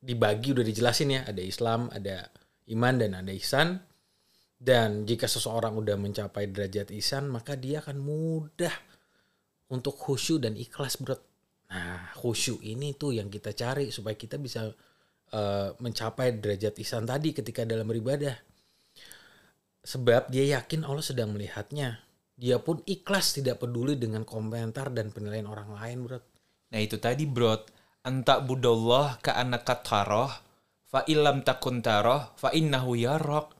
dibagi, 0.00 0.54
udah 0.56 0.64
dijelasin 0.64 1.14
ya. 1.16 1.20
Ada 1.26 1.42
Islam, 1.42 1.88
ada 1.92 2.28
iman, 2.72 2.94
dan 2.96 3.12
ada 3.18 3.32
ihsan. 3.36 3.80
Dan 4.56 5.04
jika 5.04 5.28
seseorang 5.28 5.76
udah 5.76 6.00
mencapai 6.00 6.48
derajat 6.48 6.90
ihsan, 6.96 7.28
maka 7.28 7.54
dia 7.60 7.84
akan 7.84 8.00
mudah 8.00 8.72
untuk 9.68 9.96
khusyuk 9.98 10.40
dan 10.44 10.56
ikhlas, 10.56 10.96
bro. 11.02 11.16
Nah, 11.66 12.14
khusyuk 12.16 12.62
ini 12.62 12.94
tuh 12.94 13.18
yang 13.18 13.28
kita 13.28 13.52
cari 13.52 13.90
supaya 13.90 14.14
kita 14.14 14.38
bisa 14.38 14.70
uh, 15.34 15.68
mencapai 15.82 16.38
derajat 16.38 16.78
ihsan 16.80 17.04
tadi 17.04 17.36
ketika 17.36 17.66
dalam 17.66 17.84
beribadah. 17.84 18.38
Sebab 19.86 20.32
dia 20.32 20.56
yakin 20.58 20.86
Allah 20.86 21.04
sedang 21.04 21.34
melihatnya 21.34 22.06
dia 22.36 22.60
pun 22.60 22.84
ikhlas 22.84 23.40
tidak 23.40 23.64
peduli 23.64 23.96
dengan 23.96 24.20
komentar 24.20 24.92
dan 24.92 25.08
penilaian 25.08 25.48
orang 25.48 25.72
lain, 25.72 26.04
bro. 26.04 26.20
Nah 26.68 26.80
itu 26.84 27.00
tadi, 27.00 27.24
bro. 27.24 27.56
Anta 28.06 28.38
budallah 28.38 29.18
ka 29.18 29.34
anaka 29.34 29.82
taroh, 29.82 30.30
fa 30.86 31.02
ilam 31.10 31.42
takun 31.42 31.82
taroh, 31.82 32.30
fa 32.38 32.54
innahu 32.54 32.94
yarok. 32.94 33.50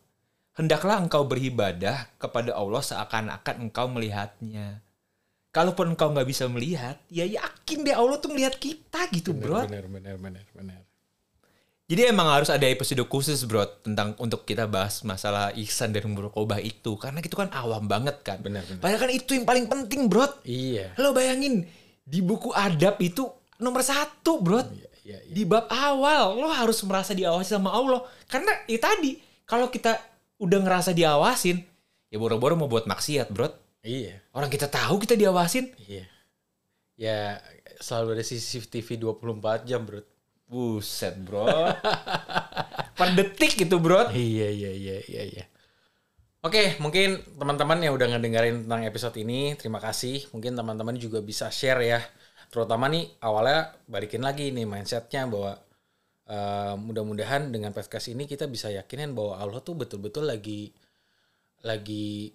Hendaklah 0.55 1.03
engkau 1.03 1.27
beribadah 1.27 2.15
kepada 2.17 2.55
Allah 2.55 2.79
seakan-akan 2.79 3.67
engkau 3.67 3.91
melihatnya. 3.91 4.87
Kalaupun 5.51 5.99
engkau 5.99 6.15
nggak 6.15 6.31
bisa 6.31 6.47
melihat, 6.47 6.95
ya 7.11 7.27
yakin 7.27 7.83
deh 7.83 7.97
Allah 7.99 8.23
tuh 8.23 8.31
melihat 8.31 8.55
kita 8.55 9.11
gitu, 9.11 9.35
bener, 9.35 9.43
bro. 9.43 9.61
Benar, 9.67 9.85
benar, 9.91 10.15
benar, 10.17 10.47
benar. 10.55 10.81
Jadi 11.87 12.03
emang 12.03 12.27
harus 12.27 12.51
ada 12.51 12.67
episode 12.67 12.99
khusus 13.07 13.47
bro 13.47 13.63
tentang 13.63 14.19
untuk 14.19 14.43
kita 14.43 14.67
bahas 14.67 15.07
masalah 15.07 15.55
ihsan 15.55 15.95
dan 15.95 16.11
murokobah 16.11 16.59
itu 16.59 16.99
karena 16.99 17.23
itu 17.23 17.39
kan 17.39 17.47
awam 17.55 17.87
banget 17.87 18.27
kan. 18.27 18.43
Benar, 18.43 18.67
benar. 18.67 18.83
Padahal 18.83 19.01
kan 19.07 19.11
itu 19.15 19.39
yang 19.39 19.47
paling 19.47 19.71
penting 19.71 20.11
bro. 20.11 20.27
Iya. 20.43 20.99
Lo 20.99 21.15
bayangin 21.15 21.63
di 22.03 22.19
buku 22.27 22.51
adab 22.51 22.99
itu 22.99 23.31
nomor 23.63 23.83
satu 23.85 24.41
bro. 24.43 24.61
Iya, 24.61 24.91
iya, 25.05 25.19
iya. 25.25 25.33
Di 25.33 25.43
bab 25.47 25.71
awal 25.71 26.37
lo 26.37 26.49
harus 26.51 26.81
merasa 26.85 27.13
diawasi 27.17 27.57
sama 27.57 27.73
Allah 27.73 28.05
karena 28.29 28.53
itu 28.67 28.81
tadi 28.83 29.13
kalau 29.47 29.71
kita 29.71 29.97
udah 30.37 30.59
ngerasa 30.61 30.93
diawasin 30.93 31.63
ya 32.11 32.17
boro-boro 32.21 32.55
mau 32.59 32.69
buat 32.71 32.85
maksiat 32.89 33.31
bro. 33.33 33.49
Iya. 33.87 34.19
Orang 34.35 34.51
kita 34.51 34.67
tahu 34.67 34.99
kita 35.03 35.15
diawasin. 35.15 35.71
Iya. 35.87 36.05
Ya 36.97 37.19
selalu 37.79 38.19
ada 38.19 38.25
CCTV 38.25 38.99
24 38.99 39.69
jam 39.69 39.87
bro. 39.87 40.03
Buset 40.47 41.15
bro. 41.19 41.47
per 42.99 43.09
detik 43.15 43.55
gitu 43.55 43.79
bro. 43.79 44.11
Iya 44.11 44.49
iya 44.51 44.71
iya 44.73 44.97
iya 45.07 45.23
iya. 45.27 45.45
Oke, 46.47 46.79
mungkin 46.79 47.19
teman-teman 47.35 47.83
yang 47.83 47.99
udah 47.99 48.07
ngedengerin 48.07 48.63
tentang 48.63 48.87
episode 48.87 49.19
ini, 49.19 49.59
terima 49.59 49.83
kasih. 49.83 50.31
Mungkin 50.31 50.55
teman-teman 50.55 50.95
juga 50.95 51.19
bisa 51.19 51.51
share 51.51 51.83
ya. 51.83 51.99
Terutama 52.49 52.89
nih 52.89 53.21
awalnya 53.21 53.75
balikin 53.87 54.23
lagi 54.23 54.51
nih 54.55 54.65
mindsetnya 54.65 55.27
bahwa 55.29 55.59
uh, 56.31 56.75
mudah-mudahan 56.79 57.51
dengan 57.51 57.71
podcast 57.75 58.11
ini 58.11 58.27
kita 58.27 58.47
bisa 58.51 58.71
yakinin 58.71 59.15
bahwa 59.15 59.39
Allah 59.39 59.61
tuh 59.63 59.75
betul-betul 59.79 60.27
lagi 60.27 60.71
lagi 61.67 62.31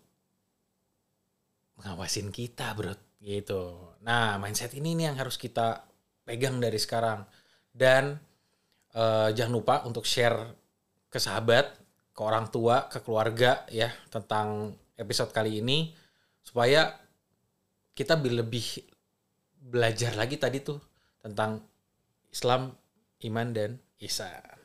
ngawasin 1.81 2.29
kita, 2.29 2.75
bro. 2.77 2.93
Gitu. 3.21 3.61
Nah, 4.01 4.41
mindset 4.41 4.73
ini 4.73 4.97
nih 4.97 5.13
yang 5.13 5.17
harus 5.21 5.37
kita 5.37 5.85
pegang 6.25 6.57
dari 6.57 6.77
sekarang 6.81 7.21
dan 7.69 8.17
uh, 8.97 9.29
jangan 9.29 9.53
lupa 9.53 9.75
untuk 9.85 10.05
share 10.09 10.57
ke 11.11 11.21
sahabat, 11.21 11.69
ke 12.11 12.21
orang 12.21 12.49
tua, 12.49 12.89
ke 12.89 12.97
keluarga 13.03 13.63
ya 13.69 13.93
tentang 14.09 14.73
episode 14.97 15.29
kali 15.29 15.61
ini 15.61 15.93
supaya 16.41 16.97
kita 17.93 18.17
lebih 18.17 18.90
belajar 19.61 20.17
lagi 20.17 20.41
tadi 20.41 20.65
tuh 20.65 20.81
tentang 21.21 21.61
Islam, 22.33 22.73
iman 23.29 23.47
dan 23.53 23.77
ihsan. 24.01 24.57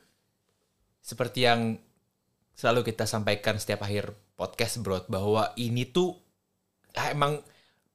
Seperti 0.99 1.45
yang 1.45 1.77
selalu 2.57 2.81
kita 2.89 3.05
sampaikan 3.05 3.61
setiap 3.61 3.85
akhir 3.85 4.17
podcast 4.33 4.81
bro 4.81 5.05
bahwa 5.05 5.53
ini 5.55 5.85
tuh 5.85 6.17
ah, 6.97 7.13
emang 7.13 7.39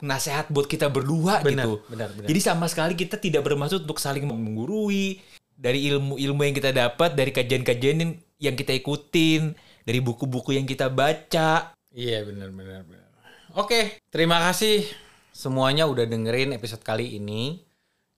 nasihat 0.02 0.50
buat 0.50 0.70
kita 0.70 0.90
berdua 0.90 1.42
benar, 1.42 1.66
gitu. 1.66 1.72
Benar, 1.90 2.08
benar. 2.14 2.28
Jadi 2.30 2.40
sama 2.42 2.66
sekali 2.70 2.94
kita 2.94 3.18
tidak 3.18 3.42
bermaksud 3.42 3.86
untuk 3.86 3.98
saling 3.98 4.26
menggurui 4.26 5.18
dari 5.58 5.90
ilmu-ilmu 5.90 6.40
yang 6.42 6.54
kita 6.54 6.70
dapat 6.74 7.14
dari 7.14 7.30
kajian-kajian 7.30 8.18
yang 8.42 8.54
kita 8.58 8.74
ikutin, 8.74 9.54
dari 9.86 9.98
buku-buku 10.02 10.54
yang 10.58 10.66
kita 10.66 10.90
baca. 10.90 11.74
Iya 11.92 12.26
benar 12.26 12.50
benar 12.50 12.82
benar. 12.86 13.10
Oke, 13.52 14.00
terima 14.08 14.40
kasih 14.40 14.88
semuanya 15.32 15.88
udah 15.88 16.04
dengerin 16.04 16.54
episode 16.54 16.84
kali 16.84 17.16
ini. 17.16 17.64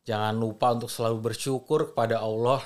Jangan 0.05 0.37
lupa 0.37 0.77
untuk 0.77 0.93
selalu 0.93 1.33
bersyukur 1.33 1.95
kepada 1.95 2.21
Allah 2.21 2.61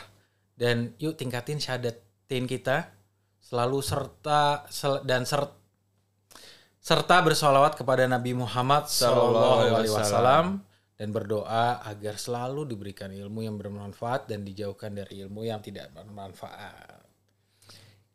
dan 0.59 0.97
yuk 0.99 1.15
tingkatin 1.15 1.63
syahadatin 1.63 2.51
kita 2.51 2.91
selalu 3.39 3.79
serta 3.79 4.67
dan 5.07 5.23
serta 5.23 5.55
serta 6.83 7.21
bersolawat 7.21 7.77
kepada 7.77 8.09
Nabi 8.09 8.33
Muhammad 8.33 8.89
Sallallahu 8.89 9.77
Alaihi 9.77 9.93
Wasallam 9.93 10.65
dan 10.99 11.09
berdoa 11.15 11.85
agar 11.87 12.19
selalu 12.19 12.65
diberikan 12.65 13.13
ilmu 13.13 13.47
yang 13.47 13.55
bermanfaat 13.55 14.27
dan 14.27 14.43
dijauhkan 14.43 14.97
dari 14.97 15.23
ilmu 15.23 15.47
yang 15.47 15.63
tidak 15.63 15.95
bermanfaat. 15.95 16.99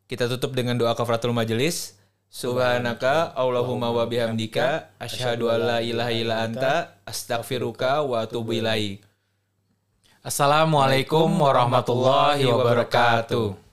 Kita 0.04 0.28
tutup 0.28 0.52
dengan 0.52 0.76
doa 0.76 0.92
kafaratul 0.92 1.32
majelis. 1.32 1.96
Subhanaka 2.34 3.30
Allahumma 3.38 3.94
wa 3.94 4.10
bihamdika 4.10 4.90
asyhadu 4.98 5.54
an 5.54 5.70
la 5.70 5.78
ilaha 5.78 6.10
illa 6.10 6.42
anta 6.42 6.98
astaghfiruka 7.06 8.02
wa 8.02 8.26
atubu 8.26 8.58
ilaik. 8.58 9.06
Assalamualaikum 10.18 11.30
warahmatullahi 11.30 12.42
wabarakatuh. 12.50 13.63